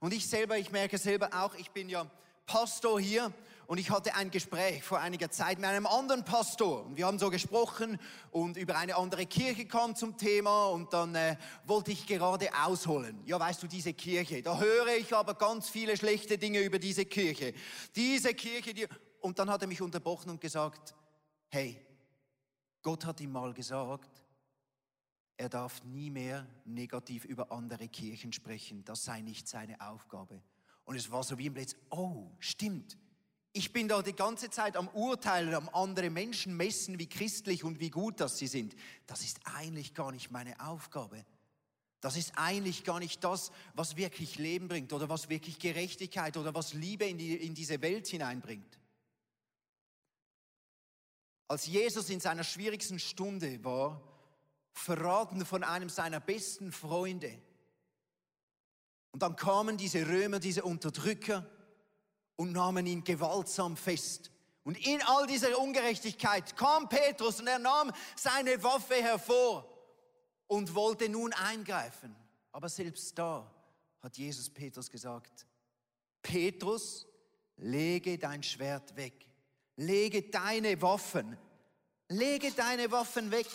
Und 0.00 0.12
ich 0.12 0.28
selber, 0.28 0.58
ich 0.58 0.70
merke 0.70 0.98
selber 0.98 1.30
auch, 1.32 1.54
ich 1.54 1.70
bin 1.70 1.88
ja 1.88 2.10
Pastor 2.46 3.00
hier 3.00 3.32
und 3.66 3.78
ich 3.78 3.90
hatte 3.90 4.14
ein 4.14 4.30
Gespräch 4.30 4.82
vor 4.84 5.00
einiger 5.00 5.30
Zeit 5.30 5.58
mit 5.58 5.66
einem 5.66 5.86
anderen 5.86 6.24
Pastor 6.24 6.84
und 6.84 6.96
wir 6.96 7.06
haben 7.06 7.18
so 7.18 7.30
gesprochen 7.30 7.98
und 8.30 8.58
über 8.58 8.76
eine 8.76 8.96
andere 8.96 9.24
Kirche 9.24 9.64
kam 9.64 9.96
zum 9.96 10.18
Thema 10.18 10.66
und 10.66 10.92
dann 10.92 11.14
äh, 11.14 11.36
wollte 11.64 11.92
ich 11.92 12.06
gerade 12.06 12.50
ausholen. 12.64 13.22
Ja, 13.24 13.40
weißt 13.40 13.62
du, 13.62 13.66
diese 13.66 13.94
Kirche, 13.94 14.42
da 14.42 14.58
höre 14.58 14.94
ich 14.98 15.14
aber 15.14 15.34
ganz 15.34 15.70
viele 15.70 15.96
schlechte 15.96 16.36
Dinge 16.36 16.60
über 16.60 16.78
diese 16.78 17.06
Kirche. 17.06 17.54
Diese 17.96 18.34
Kirche, 18.34 18.74
die... 18.74 18.86
Und 19.20 19.38
dann 19.38 19.48
hat 19.48 19.62
er 19.62 19.68
mich 19.68 19.80
unterbrochen 19.80 20.28
und 20.28 20.40
gesagt, 20.42 20.94
hey, 21.48 21.80
Gott 22.82 23.06
hat 23.06 23.22
ihm 23.22 23.32
mal 23.32 23.54
gesagt, 23.54 24.13
er 25.36 25.48
darf 25.48 25.82
nie 25.84 26.10
mehr 26.10 26.46
negativ 26.64 27.24
über 27.24 27.50
andere 27.50 27.88
Kirchen 27.88 28.32
sprechen. 28.32 28.84
Das 28.84 29.04
sei 29.04 29.20
nicht 29.20 29.48
seine 29.48 29.80
Aufgabe. 29.80 30.42
Und 30.84 30.96
es 30.96 31.10
war 31.10 31.24
so 31.24 31.38
wie 31.38 31.46
im 31.46 31.54
Blitz, 31.54 31.74
oh, 31.90 32.30
stimmt. 32.38 32.96
Ich 33.52 33.72
bin 33.72 33.88
da 33.88 34.02
die 34.02 34.14
ganze 34.14 34.50
Zeit 34.50 34.76
am 34.76 34.88
Urteilen, 34.88 35.54
am 35.54 35.68
andere 35.70 36.10
Menschen 36.10 36.56
messen, 36.56 36.98
wie 36.98 37.08
christlich 37.08 37.64
und 37.64 37.80
wie 37.80 37.90
gut 37.90 38.20
das 38.20 38.38
sie 38.38 38.48
sind. 38.48 38.74
Das 39.06 39.22
ist 39.22 39.40
eigentlich 39.44 39.94
gar 39.94 40.12
nicht 40.12 40.30
meine 40.30 40.58
Aufgabe. 40.60 41.24
Das 42.00 42.16
ist 42.16 42.32
eigentlich 42.36 42.84
gar 42.84 42.98
nicht 42.98 43.24
das, 43.24 43.50
was 43.74 43.96
wirklich 43.96 44.38
Leben 44.38 44.68
bringt 44.68 44.92
oder 44.92 45.08
was 45.08 45.30
wirklich 45.30 45.58
Gerechtigkeit 45.58 46.36
oder 46.36 46.54
was 46.54 46.74
Liebe 46.74 47.06
in, 47.06 47.16
die, 47.16 47.34
in 47.34 47.54
diese 47.54 47.80
Welt 47.80 48.06
hineinbringt. 48.06 48.78
Als 51.48 51.66
Jesus 51.66 52.10
in 52.10 52.20
seiner 52.20 52.44
schwierigsten 52.44 52.98
Stunde 52.98 53.62
war, 53.64 54.02
verraten 54.74 55.46
von 55.46 55.64
einem 55.64 55.88
seiner 55.88 56.20
besten 56.20 56.70
Freunde, 56.70 57.40
und 59.14 59.22
dann 59.22 59.36
kamen 59.36 59.76
diese 59.76 60.08
Römer, 60.08 60.40
diese 60.40 60.64
Unterdrücker 60.64 61.48
und 62.34 62.50
nahmen 62.50 62.84
ihn 62.84 63.04
gewaltsam 63.04 63.76
fest. 63.76 64.32
Und 64.64 64.76
in 64.84 65.00
all 65.02 65.28
dieser 65.28 65.56
Ungerechtigkeit 65.56 66.56
kam 66.56 66.88
Petrus 66.88 67.38
und 67.38 67.46
er 67.46 67.60
nahm 67.60 67.92
seine 68.16 68.60
Waffe 68.64 68.96
hervor 68.96 69.72
und 70.48 70.74
wollte 70.74 71.08
nun 71.08 71.32
eingreifen. 71.32 72.16
Aber 72.50 72.68
selbst 72.68 73.16
da 73.16 73.48
hat 74.00 74.16
Jesus 74.16 74.50
Petrus 74.50 74.90
gesagt, 74.90 75.46
Petrus, 76.20 77.06
lege 77.58 78.18
dein 78.18 78.42
Schwert 78.42 78.96
weg, 78.96 79.28
lege 79.76 80.22
deine 80.22 80.82
Waffen, 80.82 81.38
lege 82.08 82.50
deine 82.50 82.90
Waffen 82.90 83.30
weg. 83.30 83.46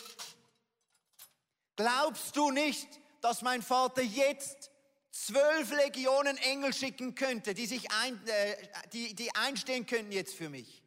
Glaubst 1.80 2.36
du 2.36 2.52
nicht, 2.52 3.00
dass 3.22 3.42
mein 3.42 3.62
Vater 3.62 4.02
jetzt 4.02 4.70
zwölf 5.12 5.72
Legionen 5.72 6.36
Engel 6.36 6.74
schicken 6.74 7.16
könnte, 7.16 7.54
die, 7.54 7.68
sich 7.68 7.90
ein, 7.94 8.20
äh, 8.28 8.58
die, 8.92 9.16
die 9.16 9.34
einstehen 9.34 9.86
könnten 9.86 10.12
jetzt 10.12 10.36
für 10.36 10.50
mich. 10.50 10.84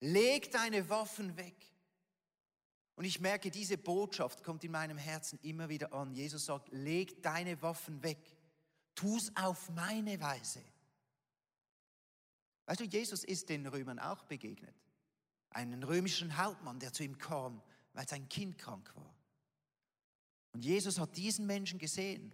Leg 0.00 0.50
deine 0.50 0.88
Waffen 0.88 1.36
weg. 1.36 1.54
Und 2.96 3.04
ich 3.04 3.20
merke, 3.20 3.52
diese 3.52 3.78
Botschaft 3.78 4.42
kommt 4.42 4.64
in 4.64 4.72
meinem 4.72 4.98
Herzen 4.98 5.38
immer 5.44 5.68
wieder 5.68 5.92
an. 5.92 6.12
Jesus 6.14 6.46
sagt, 6.46 6.72
leg 6.72 7.22
deine 7.22 7.62
Waffen 7.62 8.02
weg. 8.02 8.18
Tu 8.96 9.16
es 9.16 9.36
auf 9.36 9.70
meine 9.70 10.20
Weise. 10.20 10.64
Weißt 12.66 12.80
du, 12.80 12.84
Jesus 12.86 13.22
ist 13.22 13.48
den 13.50 13.68
Römern 13.68 14.00
auch 14.00 14.24
begegnet. 14.24 14.74
Einen 15.50 15.84
römischen 15.84 16.36
Hauptmann, 16.36 16.80
der 16.80 16.92
zu 16.92 17.04
ihm 17.04 17.18
kam, 17.18 17.62
weil 17.92 18.08
sein 18.08 18.28
Kind 18.28 18.58
krank 18.58 18.90
war. 18.96 19.13
Und 20.54 20.64
Jesus 20.64 20.98
hat 20.98 21.16
diesen 21.16 21.46
Menschen 21.46 21.78
gesehen 21.78 22.32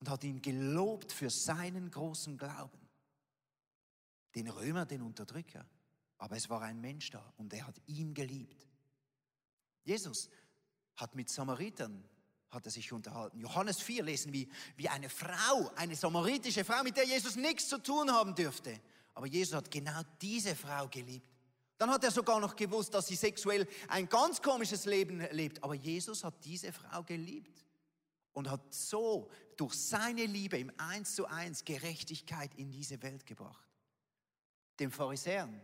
und 0.00 0.10
hat 0.10 0.24
ihn 0.24 0.42
gelobt 0.42 1.12
für 1.12 1.30
seinen 1.30 1.90
großen 1.90 2.36
Glauben. 2.36 2.78
Den 4.34 4.48
Römer, 4.48 4.84
den 4.84 5.02
Unterdrücker. 5.02 5.64
Aber 6.18 6.36
es 6.36 6.50
war 6.50 6.62
ein 6.62 6.80
Mensch 6.80 7.10
da 7.10 7.32
und 7.36 7.52
er 7.52 7.66
hat 7.66 7.80
ihn 7.86 8.12
geliebt. 8.12 8.66
Jesus 9.84 10.28
hat 10.96 11.14
mit 11.14 11.30
Samaritern 11.30 12.04
hat 12.50 12.66
er 12.66 12.72
sich 12.72 12.92
unterhalten. 12.92 13.38
Johannes 13.38 13.80
4 13.80 14.02
lesen, 14.02 14.32
wie, 14.32 14.48
wie 14.76 14.88
eine 14.88 15.08
Frau, 15.08 15.70
eine 15.76 15.94
samaritische 15.94 16.64
Frau, 16.64 16.82
mit 16.82 16.96
der 16.96 17.06
Jesus 17.06 17.36
nichts 17.36 17.68
zu 17.68 17.78
tun 17.78 18.10
haben 18.10 18.34
dürfte, 18.34 18.80
Aber 19.14 19.26
Jesus 19.26 19.54
hat 19.54 19.70
genau 19.70 20.00
diese 20.20 20.56
Frau 20.56 20.88
geliebt. 20.88 21.37
Dann 21.78 21.90
hat 21.90 22.02
er 22.02 22.10
sogar 22.10 22.40
noch 22.40 22.56
gewusst, 22.56 22.92
dass 22.92 23.06
sie 23.06 23.14
sexuell 23.14 23.66
ein 23.86 24.08
ganz 24.08 24.42
komisches 24.42 24.84
Leben 24.84 25.20
lebt. 25.30 25.62
Aber 25.62 25.74
Jesus 25.74 26.24
hat 26.24 26.44
diese 26.44 26.72
Frau 26.72 27.04
geliebt 27.04 27.64
und 28.32 28.50
hat 28.50 28.74
so 28.74 29.30
durch 29.56 29.74
seine 29.74 30.26
Liebe 30.26 30.58
im 30.58 30.72
Eins 30.76 31.14
zu 31.14 31.26
eins 31.26 31.64
Gerechtigkeit 31.64 32.52
in 32.56 32.70
diese 32.70 33.00
Welt 33.02 33.24
gebracht. 33.26 33.68
Den 34.80 34.90
Pharisäern, 34.90 35.60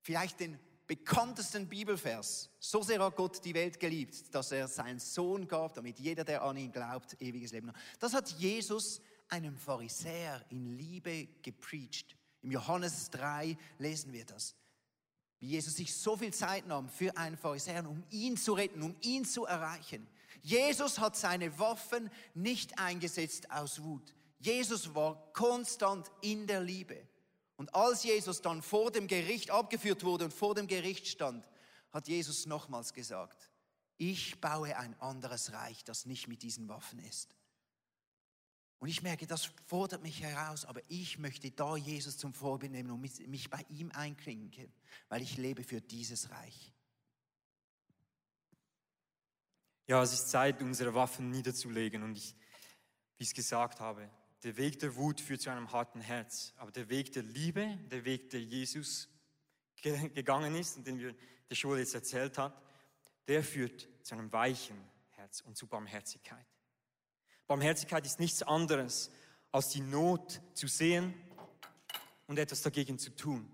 vielleicht 0.00 0.40
den 0.40 0.58
bekanntesten 0.86 1.68
Bibelvers. 1.68 2.50
So 2.58 2.82
sehr 2.82 3.02
hat 3.04 3.14
Gott 3.14 3.44
die 3.44 3.54
Welt 3.54 3.78
geliebt, 3.78 4.34
dass 4.34 4.52
er 4.52 4.66
seinen 4.66 4.98
Sohn 4.98 5.46
gab, 5.46 5.74
damit 5.74 5.98
jeder, 5.98 6.24
der 6.24 6.42
an 6.42 6.56
ihn 6.56 6.72
glaubt, 6.72 7.20
ewiges 7.20 7.52
Leben 7.52 7.68
hat. 7.68 7.76
Das 8.00 8.14
hat 8.14 8.30
Jesus 8.30 9.00
einem 9.28 9.56
Pharisäer 9.56 10.44
in 10.48 10.78
Liebe 10.78 11.28
gepreacht. 11.42 12.16
Im 12.40 12.50
Johannes 12.50 13.10
3 13.10 13.56
lesen 13.78 14.12
wir 14.12 14.24
das. 14.24 14.56
Wie 15.40 15.48
Jesus 15.48 15.76
sich 15.76 15.94
so 15.94 16.16
viel 16.16 16.32
Zeit 16.32 16.66
nahm 16.66 16.88
für 16.88 17.16
einen 17.16 17.36
Pharisäer, 17.36 17.88
um 17.88 18.02
ihn 18.10 18.36
zu 18.36 18.54
retten, 18.54 18.82
um 18.82 18.96
ihn 19.00 19.24
zu 19.24 19.44
erreichen. 19.44 20.08
Jesus 20.42 20.98
hat 20.98 21.16
seine 21.16 21.58
Waffen 21.58 22.10
nicht 22.34 22.78
eingesetzt 22.78 23.50
aus 23.50 23.82
Wut. 23.82 24.14
Jesus 24.40 24.94
war 24.94 25.32
konstant 25.32 26.10
in 26.20 26.46
der 26.46 26.62
Liebe. 26.62 27.06
Und 27.56 27.74
als 27.74 28.04
Jesus 28.04 28.40
dann 28.40 28.62
vor 28.62 28.90
dem 28.90 29.08
Gericht 29.08 29.50
abgeführt 29.50 30.04
wurde 30.04 30.26
und 30.26 30.34
vor 30.34 30.54
dem 30.54 30.68
Gericht 30.68 31.08
stand, 31.08 31.48
hat 31.90 32.06
Jesus 32.06 32.46
nochmals 32.46 32.92
gesagt, 32.92 33.50
ich 33.96 34.40
baue 34.40 34.76
ein 34.76 34.98
anderes 35.00 35.52
Reich, 35.52 35.82
das 35.84 36.06
nicht 36.06 36.28
mit 36.28 36.42
diesen 36.42 36.68
Waffen 36.68 37.00
ist. 37.00 37.34
Und 38.80 38.88
ich 38.88 39.02
merke, 39.02 39.26
das 39.26 39.50
fordert 39.66 40.02
mich 40.02 40.22
heraus, 40.22 40.64
aber 40.64 40.80
ich 40.88 41.18
möchte 41.18 41.50
da 41.50 41.76
Jesus 41.76 42.16
zum 42.16 42.32
Vorbild 42.32 42.70
nehmen 42.70 42.90
und 42.92 43.00
mich 43.00 43.50
bei 43.50 43.64
ihm 43.70 43.90
einklinken, 43.92 44.72
weil 45.08 45.22
ich 45.22 45.36
lebe 45.36 45.64
für 45.64 45.80
dieses 45.80 46.30
Reich. 46.30 46.72
Ja, 49.88 50.02
es 50.02 50.12
ist 50.12 50.28
Zeit, 50.28 50.60
unsere 50.60 50.94
Waffen 50.94 51.30
niederzulegen. 51.30 52.02
Und 52.02 52.16
ich, 52.16 52.36
wie 53.16 53.24
ich 53.24 53.28
es 53.28 53.34
gesagt 53.34 53.80
habe, 53.80 54.08
der 54.44 54.56
Weg 54.56 54.78
der 54.78 54.94
Wut 54.94 55.20
führt 55.20 55.40
zu 55.40 55.50
einem 55.50 55.72
harten 55.72 56.00
Herz. 56.00 56.52
Aber 56.58 56.70
der 56.70 56.88
Weg 56.88 57.12
der 57.12 57.22
Liebe, 57.22 57.78
der 57.90 58.04
Weg, 58.04 58.30
der 58.30 58.42
Jesus 58.42 59.08
gegangen 59.82 60.54
ist 60.54 60.76
und 60.76 60.86
den 60.86 60.98
wir 60.98 61.16
der 61.48 61.54
Schule 61.54 61.80
jetzt 61.80 61.94
erzählt 61.94 62.36
hat, 62.38 62.60
der 63.26 63.42
führt 63.42 63.88
zu 64.02 64.14
einem 64.14 64.32
weichen 64.32 64.78
Herz 65.12 65.40
und 65.40 65.56
zu 65.56 65.66
Barmherzigkeit. 65.66 66.46
Barmherzigkeit 67.48 68.06
ist 68.06 68.20
nichts 68.20 68.42
anderes, 68.42 69.10
als 69.50 69.70
die 69.70 69.80
Not 69.80 70.40
zu 70.54 70.68
sehen 70.68 71.14
und 72.26 72.38
etwas 72.38 72.62
dagegen 72.62 72.98
zu 72.98 73.10
tun. 73.16 73.50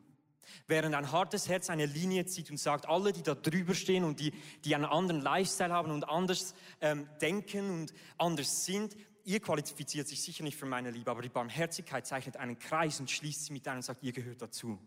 Während 0.66 0.94
ein 0.94 1.12
hartes 1.12 1.48
Herz 1.48 1.70
eine 1.70 1.86
Linie 1.86 2.26
zieht 2.26 2.50
und 2.50 2.58
sagt, 2.58 2.86
alle, 2.86 3.12
die 3.12 3.22
da 3.22 3.34
drüber 3.34 3.74
stehen 3.74 4.04
und 4.04 4.20
die, 4.20 4.32
die 4.64 4.74
einen 4.74 4.84
anderen 4.84 5.20
Lifestyle 5.20 5.72
haben 5.72 5.90
und 5.90 6.08
anders 6.08 6.54
ähm, 6.80 7.08
denken 7.20 7.70
und 7.70 7.94
anders 8.18 8.64
sind, 8.64 8.96
ihr 9.24 9.40
qualifiziert 9.40 10.08
sich 10.08 10.22
sicher 10.22 10.42
nicht 10.42 10.56
für 10.56 10.66
meine 10.66 10.90
Liebe, 10.90 11.10
aber 11.10 11.22
die 11.22 11.28
Barmherzigkeit 11.28 12.06
zeichnet 12.06 12.36
einen 12.36 12.58
Kreis 12.58 13.00
und 13.00 13.10
schließt 13.10 13.46
sie 13.46 13.52
mit 13.52 13.66
ein 13.68 13.76
und 13.76 13.82
sagt, 13.82 14.02
ihr 14.02 14.12
gehört 14.12 14.42
dazu. 14.42 14.78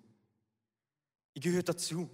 Ihr 1.33 1.41
gehört 1.41 1.69
dazu. 1.69 2.09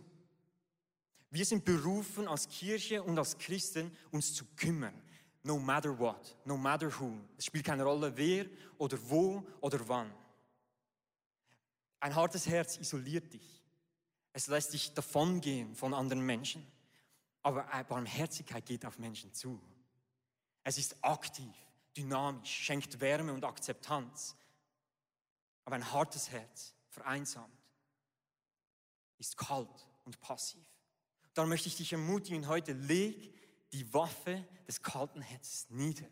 Wir 1.32 1.45
sind 1.45 1.65
berufen 1.65 2.27
als 2.27 2.47
Kirche 2.47 3.01
und 3.01 3.17
als 3.17 3.38
Christen, 3.38 3.91
uns 4.12 4.34
zu 4.34 4.45
kümmern. 4.56 4.93
No 5.43 5.60
matter 5.60 5.97
what, 5.97 6.36
no 6.45 6.58
matter 6.58 6.89
who. 6.99 7.17
Es 7.38 7.45
spielt 7.45 7.65
keine 7.65 7.84
Rolle, 7.84 8.15
wer 8.15 8.45
oder 8.77 8.97
wo 9.10 9.45
oder 9.60 9.86
wann. 9.88 10.12
Ein 11.99 12.15
hartes 12.15 12.47
Herz 12.47 12.77
isoliert 12.77 13.34
dich. 13.34 13.62
Es 14.32 14.47
lässt 14.47 14.73
dich 14.73 14.93
davongehen 14.93 15.75
von 15.75 15.93
anderen 15.93 16.25
Menschen. 16.25 16.65
Aber 17.41 17.63
Barmherzigkeit 17.88 18.65
geht 18.65 18.86
auf 18.86 18.97
Menschen 18.97 19.34
zu. 19.34 19.62
Es 20.63 20.77
ist 20.77 20.95
aktiv 21.03 21.53
dynamisch, 21.95 22.49
schenkt 22.49 22.99
Wärme 22.99 23.34
und 23.34 23.43
Akzeptanz. 23.43 24.36
Aber 25.65 25.75
ein 25.75 25.91
hartes 25.91 26.29
Herz, 26.32 26.73
vereinsamt, 26.89 27.53
ist 29.17 29.38
kalt 29.38 29.88
und 30.06 30.19
passiv. 30.19 30.65
Darum 31.34 31.49
möchte 31.49 31.67
ich 31.67 31.77
dich 31.77 31.93
ermutigen, 31.93 32.47
heute 32.47 32.73
leg 32.73 33.34
die 33.73 33.93
Waffe 33.93 34.45
des 34.67 34.81
kalten 34.81 35.21
Herzens 35.21 35.69
nieder. 35.69 36.05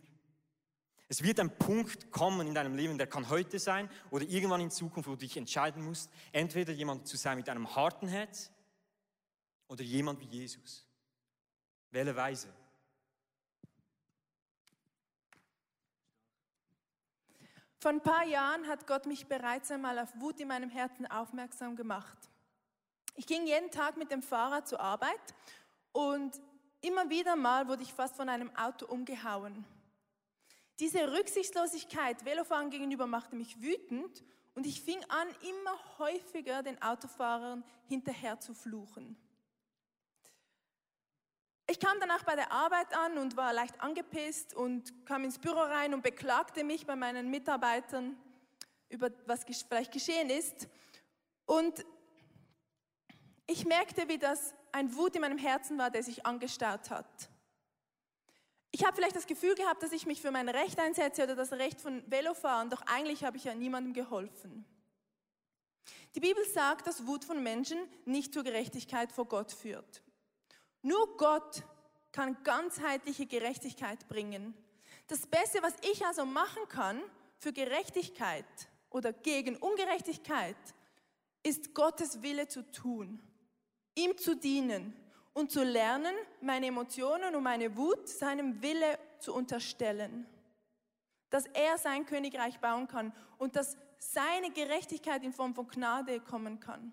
Es 1.08 1.24
wird 1.24 1.40
ein 1.40 1.58
Punkt 1.58 2.12
kommen 2.12 2.48
in 2.48 2.56
deinem 2.56 2.76
Leben, 2.76 2.98
der 2.98 3.08
kann 3.08 3.30
heute 3.30 3.60
sein 3.60 3.90
oder 4.12 4.26
irgendwann 4.26 4.62
in 4.62 4.72
Zukunft, 4.72 5.08
wo 5.08 5.14
du 5.14 5.20
dich 5.20 5.38
entscheiden 5.38 5.84
musst, 5.84 6.10
entweder 6.32 6.74
jemand 6.74 7.08
zu 7.08 7.18
sein 7.18 7.38
mit 7.38 7.50
einem 7.50 7.76
harten 7.76 8.08
Herz 8.08 8.50
oder 9.68 9.84
jemand 9.84 10.20
wie 10.22 10.26
Jesus. 10.26 10.88
Wähle 11.92 12.16
weise. 12.16 12.48
Vor 17.80 17.92
ein 17.92 18.02
paar 18.02 18.26
Jahren 18.26 18.68
hat 18.68 18.88
Gott 18.88 19.06
mich 19.06 19.28
bereits 19.28 19.72
einmal 19.72 20.00
auf 20.00 20.10
Wut 20.20 20.40
in 20.40 20.48
meinem 20.48 20.70
Herzen 20.70 21.08
aufmerksam 21.08 21.76
gemacht. 21.76 22.18
Ich 23.16 23.26
ging 23.26 23.46
jeden 23.46 23.72
Tag 23.72 23.98
mit 23.98 24.12
dem 24.12 24.24
Fahrrad 24.24 24.68
zur 24.68 24.80
Arbeit 24.80 25.20
und 25.92 26.40
immer 26.82 27.10
wieder 27.10 27.36
mal 27.36 27.68
wurde 27.68 27.84
ich 27.84 27.94
fast 27.94 28.16
von 28.16 28.30
einem 28.30 28.56
Auto 28.56 28.86
umgehauen. 28.86 29.66
Diese 30.80 31.12
Rücksichtslosigkeit 31.12 32.26
Velofahren 32.26 32.70
gegenüber 32.70 33.08
machte 33.08 33.36
mich 33.36 33.62
wütend 33.62 34.24
und 34.56 34.66
ich 34.66 34.82
fing 34.82 35.04
an, 35.10 35.28
immer 35.48 36.00
häufiger 36.00 36.64
den 36.64 36.82
Autofahrern 36.82 37.64
hinterher 37.88 38.40
zu 38.40 38.54
fluchen. 38.54 39.16
Ich 41.68 41.80
kam 41.80 42.00
danach 42.02 42.24
bei 42.24 42.36
der 42.36 42.52
Arbeit 42.52 42.94
an 42.98 43.18
und 43.18 43.38
war 43.38 43.54
leicht 43.54 43.80
angepisst 43.80 44.54
und 44.54 45.06
kam 45.06 45.24
ins 45.24 45.40
Büro 45.40 45.60
rein 45.60 45.94
und 45.94 46.04
beklagte 46.04 46.64
mich 46.66 46.86
bei 46.86 46.98
meinen 46.98 47.30
Mitarbeitern 47.30 48.18
über 48.90 49.10
was 49.26 49.46
vielleicht 49.46 49.94
geschehen 49.94 50.30
ist. 50.30 50.68
Und 51.46 51.86
ich 53.48 53.66
merkte, 53.66 54.10
wie 54.10 54.18
das 54.18 54.54
ein 54.72 54.96
Wut 54.96 55.16
in 55.16 55.22
meinem 55.22 55.38
Herzen 55.38 55.78
war, 55.78 55.92
der 55.92 56.04
sich 56.04 56.26
angestaut 56.26 56.90
hat. 56.90 57.30
Ich 58.72 58.86
habe 58.86 58.96
vielleicht 58.96 59.16
das 59.16 59.28
Gefühl 59.28 59.56
gehabt, 59.56 59.84
dass 59.84 59.92
ich 59.92 60.06
mich 60.06 60.22
für 60.22 60.32
mein 60.32 60.48
Recht 60.48 60.80
einsetze 60.80 61.24
oder 61.24 61.36
das 61.36 61.52
Recht 61.52 61.82
von 61.82 62.04
Velofahren, 62.10 62.70
doch 62.70 62.82
eigentlich 62.84 63.24
habe 63.24 63.38
ich 63.38 63.44
ja 63.44 63.54
niemandem 63.54 63.94
geholfen. 63.94 64.66
Die 66.16 66.20
Bibel 66.20 66.46
sagt, 66.46 66.88
dass 66.88 67.06
Wut 67.06 67.26
von 67.26 67.42
Menschen 67.44 67.78
nicht 68.06 68.34
zur 68.34 68.44
Gerechtigkeit 68.44 69.12
vor 69.12 69.26
Gott 69.26 69.52
führt. 69.52 70.02
Nur 70.82 71.18
Gott 71.18 71.64
kann 72.12 72.44
ganzheitliche 72.44 73.26
Gerechtigkeit 73.26 74.08
bringen. 74.08 74.54
Das 75.08 75.28
Beste, 75.28 75.62
was 75.62 75.74
ich 75.92 76.06
also 76.06 76.26
machen 76.26 76.68
kann 76.70 77.02
für 77.38 77.54
Gerechtigkeit 77.54 78.46
oder 78.90 79.14
gegen 79.14 79.58
Ungerechtigkeit, 79.58 80.56
ist 81.44 81.74
Gottes 81.74 82.22
Wille 82.22 82.48
zu 82.48 82.70
tun, 82.72 83.22
ihm 84.02 84.18
zu 84.18 84.36
dienen 84.36 84.94
und 85.34 85.52
zu 85.52 85.64
lernen, 85.64 86.16
meine 86.42 86.68
Emotionen 86.68 87.36
und 87.36 87.44
meine 87.44 87.76
Wut 87.78 88.08
seinem 88.08 88.62
Wille 88.62 89.00
zu 89.20 89.34
unterstellen. 89.34 90.26
Dass 91.30 91.46
er 91.46 91.78
sein 91.78 92.06
Königreich 92.06 92.60
bauen 92.60 92.88
kann 92.88 93.14
und 93.38 93.56
dass 93.56 93.78
seine 94.00 94.52
Gerechtigkeit 94.52 95.24
in 95.24 95.32
Form 95.32 95.54
von 95.54 95.68
Gnade 95.68 96.20
kommen 96.20 96.60
kann. 96.60 96.92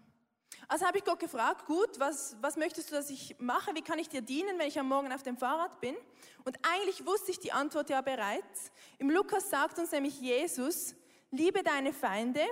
Also 0.67 0.87
habe 0.87 0.99
ich 0.99 1.05
Gott 1.05 1.21
gefragt, 1.21 1.67
gut, 1.67 1.99
was, 1.99 2.37
was 2.41 2.57
möchtest 2.57 2.91
du, 2.91 2.95
dass 2.95 3.11
ich 3.11 3.37
mache? 3.39 3.75
Wie 3.75 3.83
kann 3.83 3.99
ich 3.99 4.09
dir 4.09 4.23
dienen, 4.23 4.59
wenn 4.59 4.69
ich 4.69 4.79
am 4.79 4.89
Morgen 4.89 5.13
auf 5.13 5.23
dem 5.23 5.37
Fahrrad 5.37 5.81
bin? 5.81 5.97
Und 6.45 6.59
eigentlich 6.63 7.07
wusste 7.07 7.31
ich 7.31 7.39
die 7.39 7.53
Antwort 7.53 7.91
ja 7.91 8.01
bereits. 8.01 8.71
Im 8.99 9.11
Lukas 9.11 9.51
sagt 9.51 9.79
uns 9.79 9.93
nämlich 9.93 10.21
Jesus, 10.21 10.95
liebe 11.31 11.63
deine 11.63 11.93
Feinde, 11.93 12.43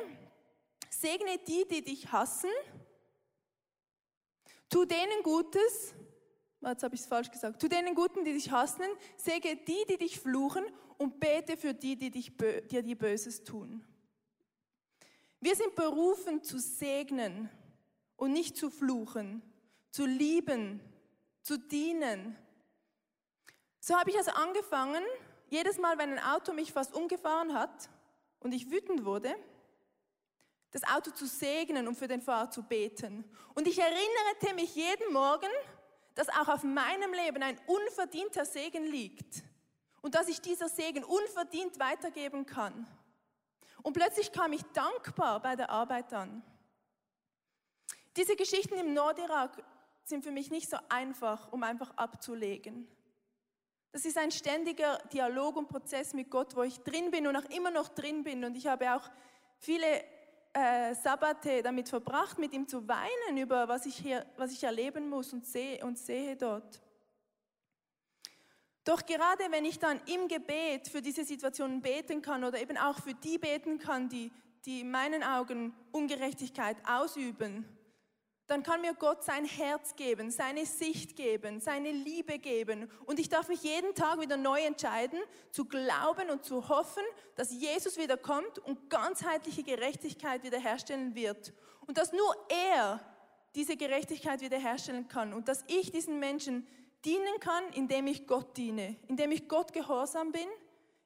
segne 0.88 1.38
die, 1.46 1.66
die 1.68 1.82
dich 1.82 2.10
hassen, 2.12 2.50
tu 4.68 4.84
denen 4.84 5.22
Gutes, 5.22 5.94
jetzt 6.62 6.82
habe 6.82 6.94
ich 6.94 7.00
es 7.00 7.06
falsch 7.06 7.30
gesagt, 7.30 7.60
tu 7.60 7.68
denen 7.68 7.94
Guten, 7.94 8.24
die 8.24 8.32
dich 8.32 8.50
hassen, 8.50 8.84
segne 9.16 9.56
die, 9.56 9.84
die 9.88 9.98
dich 9.98 10.20
fluchen 10.20 10.64
und 10.98 11.20
bete 11.20 11.56
für 11.56 11.74
die, 11.74 11.96
die 11.96 12.10
dich, 12.10 12.32
dir 12.70 12.82
die 12.82 12.94
Böses 12.94 13.44
tun. 13.44 13.84
Wir 15.40 15.54
sind 15.54 15.74
berufen 15.74 16.42
zu 16.42 16.58
segnen 16.58 17.50
und 18.16 18.32
nicht 18.32 18.56
zu 18.56 18.70
fluchen, 18.70 19.42
zu 19.90 20.06
lieben, 20.06 20.80
zu 21.42 21.58
dienen. 21.58 22.36
So 23.78 23.94
habe 23.94 24.10
ich 24.10 24.16
also 24.16 24.32
angefangen, 24.32 25.04
jedes 25.48 25.78
Mal, 25.78 25.98
wenn 25.98 26.12
ein 26.12 26.24
Auto 26.24 26.52
mich 26.52 26.72
fast 26.72 26.94
umgefahren 26.94 27.54
hat 27.54 27.88
und 28.40 28.52
ich 28.52 28.70
wütend 28.70 29.04
wurde, 29.04 29.34
das 30.70 30.82
Auto 30.84 31.10
zu 31.10 31.26
segnen 31.26 31.88
und 31.88 31.96
für 31.96 32.08
den 32.08 32.20
Fahrer 32.20 32.50
zu 32.50 32.62
beten. 32.62 33.24
Und 33.54 33.66
ich 33.66 33.78
erinnerte 33.78 34.54
mich 34.54 34.74
jeden 34.74 35.12
Morgen, 35.12 35.50
dass 36.14 36.28
auch 36.28 36.48
auf 36.48 36.62
meinem 36.64 37.12
Leben 37.12 37.42
ein 37.42 37.58
unverdienter 37.66 38.44
Segen 38.44 38.84
liegt 38.84 39.42
und 40.02 40.14
dass 40.14 40.28
ich 40.28 40.40
dieser 40.40 40.68
Segen 40.68 41.04
unverdient 41.04 41.78
weitergeben 41.78 42.46
kann. 42.46 42.86
Und 43.82 43.92
plötzlich 43.92 44.32
kam 44.32 44.52
ich 44.52 44.62
dankbar 44.72 45.40
bei 45.40 45.56
der 45.56 45.70
Arbeit 45.70 46.12
an. 46.12 46.42
Diese 48.16 48.34
Geschichten 48.34 48.78
im 48.78 48.94
Nordirak 48.94 49.62
sind 50.04 50.24
für 50.24 50.30
mich 50.30 50.50
nicht 50.50 50.70
so 50.70 50.78
einfach, 50.88 51.52
um 51.52 51.62
einfach 51.62 51.90
abzulegen. 51.96 52.88
Das 53.92 54.04
ist 54.04 54.18
ein 54.18 54.30
ständiger 54.30 54.98
Dialog 55.12 55.56
und 55.56 55.68
Prozess 55.68 56.14
mit 56.14 56.30
Gott, 56.30 56.54
wo 56.56 56.62
ich 56.62 56.78
drin 56.80 57.10
bin 57.10 57.26
und 57.26 57.36
auch 57.36 57.44
immer 57.50 57.70
noch 57.70 57.88
drin 57.88 58.24
bin. 58.24 58.44
Und 58.44 58.56
ich 58.56 58.66
habe 58.66 58.94
auch 58.94 59.10
viele 59.58 60.04
äh, 60.56 60.94
Sabbate 60.94 61.62
damit 61.62 61.88
verbracht, 61.88 62.38
mit 62.38 62.54
ihm 62.54 62.66
zu 62.66 62.88
weinen 62.88 63.36
über 63.36 63.68
was 63.68 63.84
ich, 63.84 63.96
hier, 63.96 64.24
was 64.38 64.52
ich 64.52 64.64
erleben 64.64 65.08
muss 65.10 65.32
und 65.34 65.44
sehe, 65.44 65.84
und 65.84 65.98
sehe 65.98 66.34
dort. 66.34 66.80
Doch 68.82 69.04
gerade 69.04 69.44
wenn 69.50 69.66
ich 69.66 69.78
dann 69.78 70.00
im 70.06 70.28
Gebet 70.28 70.88
für 70.88 71.02
diese 71.02 71.24
Situationen 71.24 71.82
beten 71.82 72.22
kann 72.22 72.42
oder 72.42 72.58
eben 72.58 72.78
auch 72.78 72.98
für 73.02 73.12
die 73.12 73.36
beten 73.36 73.78
kann, 73.78 74.08
die, 74.08 74.32
die 74.64 74.80
in 74.80 74.90
meinen 74.90 75.22
Augen 75.22 75.74
Ungerechtigkeit 75.92 76.78
ausüben, 76.88 77.66
dann 78.46 78.62
kann 78.62 78.80
mir 78.80 78.94
Gott 78.94 79.24
sein 79.24 79.44
Herz 79.44 79.96
geben, 79.96 80.30
seine 80.30 80.66
Sicht 80.66 81.16
geben, 81.16 81.60
seine 81.60 81.90
Liebe 81.90 82.38
geben. 82.38 82.88
Und 83.04 83.18
ich 83.18 83.28
darf 83.28 83.48
mich 83.48 83.62
jeden 83.62 83.94
Tag 83.94 84.20
wieder 84.20 84.36
neu 84.36 84.60
entscheiden, 84.60 85.18
zu 85.50 85.64
glauben 85.64 86.30
und 86.30 86.44
zu 86.44 86.68
hoffen, 86.68 87.02
dass 87.34 87.50
Jesus 87.52 87.98
wieder 87.98 88.16
kommt 88.16 88.58
und 88.60 88.88
ganzheitliche 88.88 89.64
Gerechtigkeit 89.64 90.44
wiederherstellen 90.44 91.14
wird. 91.14 91.52
Und 91.86 91.98
dass 91.98 92.12
nur 92.12 92.36
er 92.48 93.00
diese 93.56 93.76
Gerechtigkeit 93.76 94.40
wiederherstellen 94.40 95.08
kann 95.08 95.32
und 95.32 95.48
dass 95.48 95.64
ich 95.66 95.90
diesen 95.90 96.20
Menschen 96.20 96.66
dienen 97.04 97.40
kann, 97.40 97.64
indem 97.72 98.06
ich 98.06 98.26
Gott 98.26 98.56
diene, 98.56 98.96
indem 99.08 99.32
ich 99.32 99.48
Gott 99.48 99.72
gehorsam 99.72 100.30
bin, 100.30 100.48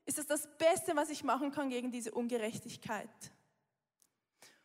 ist 0.05 0.19
das 0.19 0.27
das 0.27 0.49
Beste, 0.59 0.97
was 0.97 1.11
ich 1.11 1.25
machen 1.25 1.53
kann 1.53 1.71
gegen 1.71 1.91
diese 1.91 2.13
Ungerechtigkeit. 2.13 3.09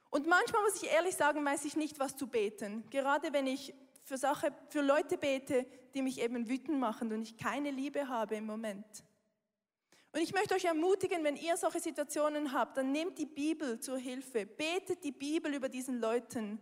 Und 0.10 0.28
manchmal 0.28 0.64
muss 0.64 0.82
ich 0.82 0.92
ehrlich 0.92 1.16
sagen, 1.16 1.44
weiß 1.44 1.66
ich 1.66 1.76
nicht, 1.76 2.00
was 2.00 2.16
zu 2.16 2.28
beten. 2.28 2.84
Gerade 2.90 3.34
wenn 3.34 3.48
ich 3.48 3.74
für, 4.04 4.18
Sache, 4.18 4.54
für 4.70 4.82
Leute 4.82 5.18
bete, 5.18 5.66
die 5.94 6.02
mich 6.02 6.22
eben 6.22 6.48
wütend 6.48 6.80
machen 6.80 7.12
und 7.12 7.24
ich 7.24 7.38
keine 7.38 7.72
Liebe 7.72 8.08
habe 8.08 8.36
im 8.36 8.46
Moment. 8.46 8.86
Und 10.14 10.22
ich 10.22 10.34
möchte 10.34 10.56
euch 10.56 10.64
ermutigen, 10.64 11.24
wenn 11.26 11.36
ihr 11.36 11.58
solche 11.58 11.82
Situationen 11.82 12.54
habt, 12.54 12.78
dann 12.78 12.92
nehmt 12.92 13.18
die 13.18 13.26
Bibel 13.26 13.82
zur 13.82 13.98
Hilfe. 13.98 14.46
Betet 14.46 15.04
die 15.04 15.12
Bibel 15.12 15.54
über 15.54 15.68
diesen 15.68 16.00
Leuten. 16.00 16.62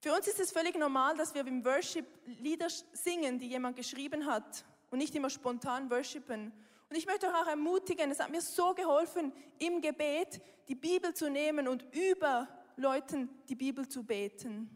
Für 0.00 0.14
uns 0.14 0.28
ist 0.28 0.38
es 0.38 0.52
völlig 0.52 0.78
normal, 0.78 1.16
dass 1.16 1.34
wir 1.34 1.44
im 1.44 1.64
Worship 1.64 2.06
Lieder 2.24 2.68
singen, 2.92 3.40
die 3.40 3.48
jemand 3.48 3.74
geschrieben 3.74 4.26
hat 4.26 4.64
und 4.90 4.98
nicht 4.98 5.14
immer 5.16 5.28
spontan 5.28 5.90
worshipen. 5.90 6.52
Und 6.88 6.96
ich 6.96 7.06
möchte 7.06 7.26
euch 7.26 7.34
auch 7.34 7.48
ermutigen, 7.48 8.10
es 8.12 8.20
hat 8.20 8.30
mir 8.30 8.40
so 8.40 8.74
geholfen, 8.74 9.32
im 9.58 9.80
Gebet 9.80 10.40
die 10.68 10.76
Bibel 10.76 11.12
zu 11.14 11.28
nehmen 11.28 11.66
und 11.66 11.84
über 11.92 12.46
Leuten 12.78 13.28
die 13.48 13.56
Bibel 13.56 13.88
zu 13.88 14.04
beten. 14.04 14.70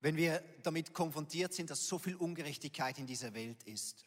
Wenn 0.00 0.16
wir 0.16 0.42
damit 0.62 0.92
konfrontiert 0.92 1.54
sind, 1.54 1.70
dass 1.70 1.86
so 1.86 1.98
viel 1.98 2.16
Ungerechtigkeit 2.16 2.98
in 2.98 3.06
dieser 3.06 3.32
Welt 3.32 3.62
ist, 3.62 4.04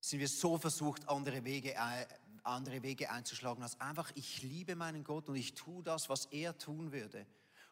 sind 0.00 0.18
wir 0.18 0.28
so 0.28 0.58
versucht, 0.58 1.08
andere 1.08 1.44
Wege, 1.44 1.74
äh, 1.74 2.06
andere 2.42 2.82
Wege 2.82 3.10
einzuschlagen, 3.10 3.62
als 3.62 3.80
einfach, 3.80 4.10
ich 4.16 4.42
liebe 4.42 4.74
meinen 4.74 5.04
Gott 5.04 5.28
und 5.28 5.36
ich 5.36 5.54
tue 5.54 5.84
das, 5.84 6.08
was 6.08 6.26
er 6.26 6.58
tun 6.58 6.90
würde. 6.90 7.26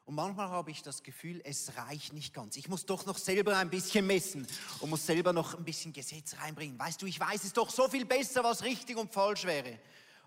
Und 0.04 0.16
manchmal 0.16 0.48
habe 0.48 0.70
ich 0.70 0.82
das 0.82 1.02
Gefühl, 1.02 1.40
es 1.44 1.76
reicht 1.76 2.12
nicht 2.12 2.34
ganz. 2.34 2.56
Ich 2.56 2.68
muss 2.68 2.84
doch 2.86 3.06
noch 3.06 3.18
selber 3.18 3.56
ein 3.56 3.70
bisschen 3.70 4.06
messen 4.06 4.46
und 4.80 4.90
muss 4.90 5.06
selber 5.06 5.32
noch 5.32 5.54
ein 5.56 5.64
bisschen 5.64 5.92
Gesetz 5.92 6.36
reinbringen. 6.38 6.78
Weißt 6.78 7.00
du, 7.00 7.06
ich 7.06 7.20
weiß 7.20 7.44
es 7.44 7.52
doch 7.52 7.70
so 7.70 7.88
viel 7.88 8.04
besser, 8.04 8.42
was 8.42 8.64
richtig 8.64 8.96
und 8.96 9.12
falsch 9.12 9.44
wäre. 9.44 9.78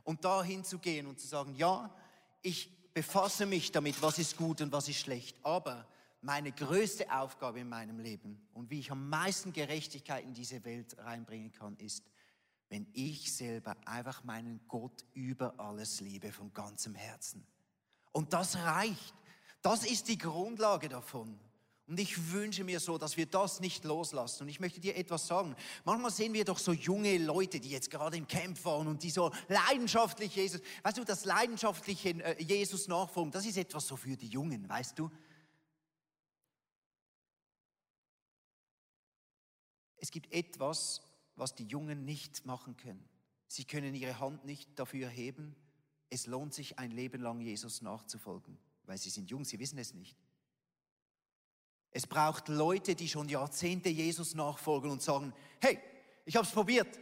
Und 0.04 0.24
da 0.24 0.44
hinzugehen 0.44 1.08
und 1.08 1.20
zu 1.20 1.28
sagen, 1.28 1.56
ja, 1.56 1.94
ich 2.42 2.72
befasse 2.94 3.46
mich 3.46 3.72
damit, 3.72 4.02
was 4.02 4.18
ist 4.18 4.38
gut 4.38 4.62
und 4.62 4.72
was 4.72 4.88
ist 4.88 5.00
schlecht. 5.00 5.36
Aber 5.44 5.86
meine 6.22 6.54
größte 6.54 7.12
Aufgabe 7.12 7.60
in 7.60 7.70
meinem 7.70 8.00
Leben 8.00 8.48
und 8.54 8.70
wie 8.70 8.80
ich 8.80 8.92
am 8.92 9.10
meisten 9.10 9.52
Gerechtigkeit 9.52 10.24
in 10.24 10.34
diese 10.34 10.64
Welt 10.64 10.98
reinbringen 11.00 11.52
kann, 11.52 11.76
ist, 11.78 12.04
wenn 12.70 12.88
ich 12.94 13.32
selber 13.34 13.76
einfach 13.86 14.24
meinen 14.24 14.62
Gott 14.68 15.06
über 15.14 15.60
alles 15.60 16.00
liebe 16.00 16.32
von 16.32 16.54
ganzem 16.54 16.96
Herzen. 16.96 17.46
Und 18.12 18.34
das 18.34 18.56
reicht. 18.56 19.14
Das 19.66 19.84
ist 19.84 20.10
die 20.10 20.20
Grundlage 20.20 20.90
davon. 20.90 21.40
Und 21.88 22.00
ich 22.00 22.32
wünsche 22.32 22.64
mir 22.64 22.80
so, 22.80 23.00
dass 23.00 23.18
wir 23.18 23.26
das 23.26 23.60
nicht 23.60 23.84
loslassen. 23.84 24.44
Und 24.44 24.50
ich 24.50 24.60
möchte 24.60 24.80
dir 24.80 24.96
etwas 24.96 25.26
sagen. 25.26 25.56
Manchmal 25.84 26.12
sehen 26.12 26.34
wir 26.34 26.46
doch 26.46 26.60
so 26.60 26.72
junge 26.72 27.18
Leute, 27.18 27.60
die 27.60 27.72
jetzt 27.72 27.90
gerade 27.90 28.16
im 28.16 28.28
Camp 28.28 28.64
waren 28.64 28.86
und 28.86 29.02
die 29.02 29.10
so 29.10 29.32
leidenschaftlich 29.48 30.36
Jesus, 30.36 30.62
weißt 30.84 31.00
du, 31.00 31.04
das 31.04 31.26
leidenschaftliche 31.26 32.10
äh, 32.10 32.44
Jesus 32.44 32.88
nachfolgen, 32.88 33.32
das 33.32 33.44
ist 33.48 33.58
etwas 33.58 33.88
so 33.88 33.96
für 33.98 34.16
die 34.16 34.28
Jungen, 34.28 34.70
weißt 34.70 35.00
du. 35.00 35.10
Es 39.98 40.12
gibt 40.12 40.32
etwas, 40.32 41.02
was 41.36 41.56
die 41.56 41.66
Jungen 41.66 42.06
nicht 42.06 42.46
machen 42.46 42.78
können. 42.78 43.10
Sie 43.48 43.66
können 43.66 43.96
ihre 43.96 44.20
Hand 44.20 44.46
nicht 44.46 44.78
dafür 44.78 45.08
heben. 45.08 45.56
Es 46.12 46.28
lohnt 46.28 46.54
sich 46.54 46.78
ein 46.78 46.92
Leben 46.92 47.24
lang 47.24 47.42
Jesus 47.42 47.82
nachzufolgen 47.82 48.60
weil 48.88 48.98
sie 48.98 49.10
sind 49.10 49.30
jung, 49.30 49.46
sie 49.46 49.60
wissen 49.60 49.78
es 49.78 49.94
nicht. 49.94 50.18
Es 51.92 52.06
braucht 52.06 52.50
Leute, 52.50 52.96
die 52.96 53.08
schon 53.08 53.30
Jahrzehnte 53.30 53.90
Jesus 53.90 54.36
nachfolgen 54.36 54.92
und 54.92 55.02
sagen, 55.02 55.34
hey, 55.62 55.80
ich 56.26 56.36
habe 56.36 56.46
es 56.46 56.52
probiert. 56.52 57.00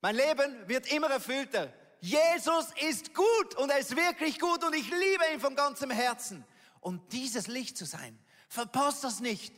Mein 0.00 0.16
Leben 0.16 0.68
wird 0.68 0.90
immer 0.92 1.08
erfüllter. 1.08 1.72
Jesus 2.00 2.72
ist 2.88 3.14
gut 3.14 3.54
und 3.56 3.70
er 3.70 3.78
ist 3.78 3.96
wirklich 3.96 4.38
gut 4.38 4.64
und 4.64 4.74
ich 4.74 4.90
liebe 4.90 5.24
ihn 5.32 5.40
von 5.40 5.54
ganzem 5.54 5.90
Herzen. 5.90 6.44
Und 6.80 7.12
dieses 7.12 7.46
Licht 7.46 7.76
zu 7.76 7.84
sein, 7.84 8.18
verpasst 8.48 9.04
das 9.04 9.20
nicht. 9.20 9.54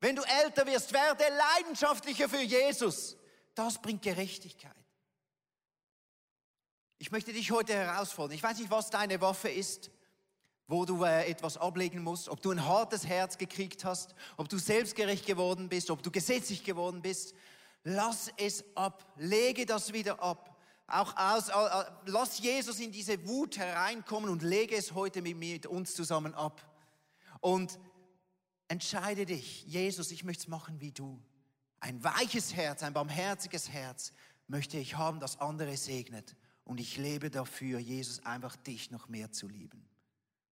Wenn 0.00 0.16
du 0.16 0.22
älter 0.22 0.66
wirst, 0.66 0.92
werde 0.92 1.24
leidenschaftlicher 1.54 2.28
für 2.28 2.42
Jesus. 2.42 3.16
Das 3.54 3.80
bringt 3.80 4.02
Gerechtigkeit. 4.02 4.72
Ich 6.98 7.10
möchte 7.10 7.32
dich 7.32 7.50
heute 7.50 7.74
herausfordern. 7.74 8.34
Ich 8.34 8.42
weiß 8.42 8.58
nicht, 8.58 8.70
was 8.70 8.90
deine 8.90 9.20
Waffe 9.20 9.48
ist 9.48 9.90
wo 10.68 10.84
du 10.84 11.04
äh, 11.04 11.28
etwas 11.30 11.56
ablegen 11.56 12.02
musst, 12.02 12.28
ob 12.28 12.42
du 12.42 12.50
ein 12.50 12.64
hartes 12.64 13.06
Herz 13.06 13.38
gekriegt 13.38 13.84
hast, 13.84 14.14
ob 14.36 14.48
du 14.48 14.58
selbstgerecht 14.58 15.26
geworden 15.26 15.68
bist, 15.68 15.90
ob 15.90 16.02
du 16.02 16.10
gesetzlich 16.10 16.64
geworden 16.64 17.02
bist. 17.02 17.34
Lass 17.84 18.30
es 18.36 18.64
ab, 18.74 19.12
lege 19.16 19.64
das 19.64 19.92
wieder 19.92 20.20
ab. 20.20 20.56
Auch 20.88 21.16
aus, 21.16 21.48
äh, 21.48 21.90
lass 22.06 22.38
Jesus 22.38 22.80
in 22.80 22.92
diese 22.92 23.26
Wut 23.26 23.58
hereinkommen 23.58 24.30
und 24.30 24.42
lege 24.42 24.76
es 24.76 24.94
heute 24.94 25.22
mit, 25.22 25.36
mit 25.36 25.66
uns 25.66 25.94
zusammen 25.94 26.34
ab. 26.34 26.60
Und 27.40 27.78
entscheide 28.68 29.26
dich, 29.26 29.64
Jesus, 29.66 30.10
ich 30.10 30.24
möchte 30.24 30.44
es 30.44 30.48
machen 30.48 30.80
wie 30.80 30.92
du. 30.92 31.20
Ein 31.78 32.02
weiches 32.02 32.54
Herz, 32.54 32.82
ein 32.82 32.92
barmherziges 32.92 33.70
Herz 33.70 34.12
möchte 34.48 34.78
ich 34.78 34.96
haben, 34.96 35.20
das 35.20 35.40
andere 35.40 35.76
segnet. 35.76 36.34
Und 36.64 36.80
ich 36.80 36.96
lebe 36.96 37.30
dafür, 37.30 37.78
Jesus, 37.78 38.24
einfach 38.24 38.56
dich 38.56 38.90
noch 38.90 39.08
mehr 39.08 39.30
zu 39.30 39.46
lieben. 39.46 39.88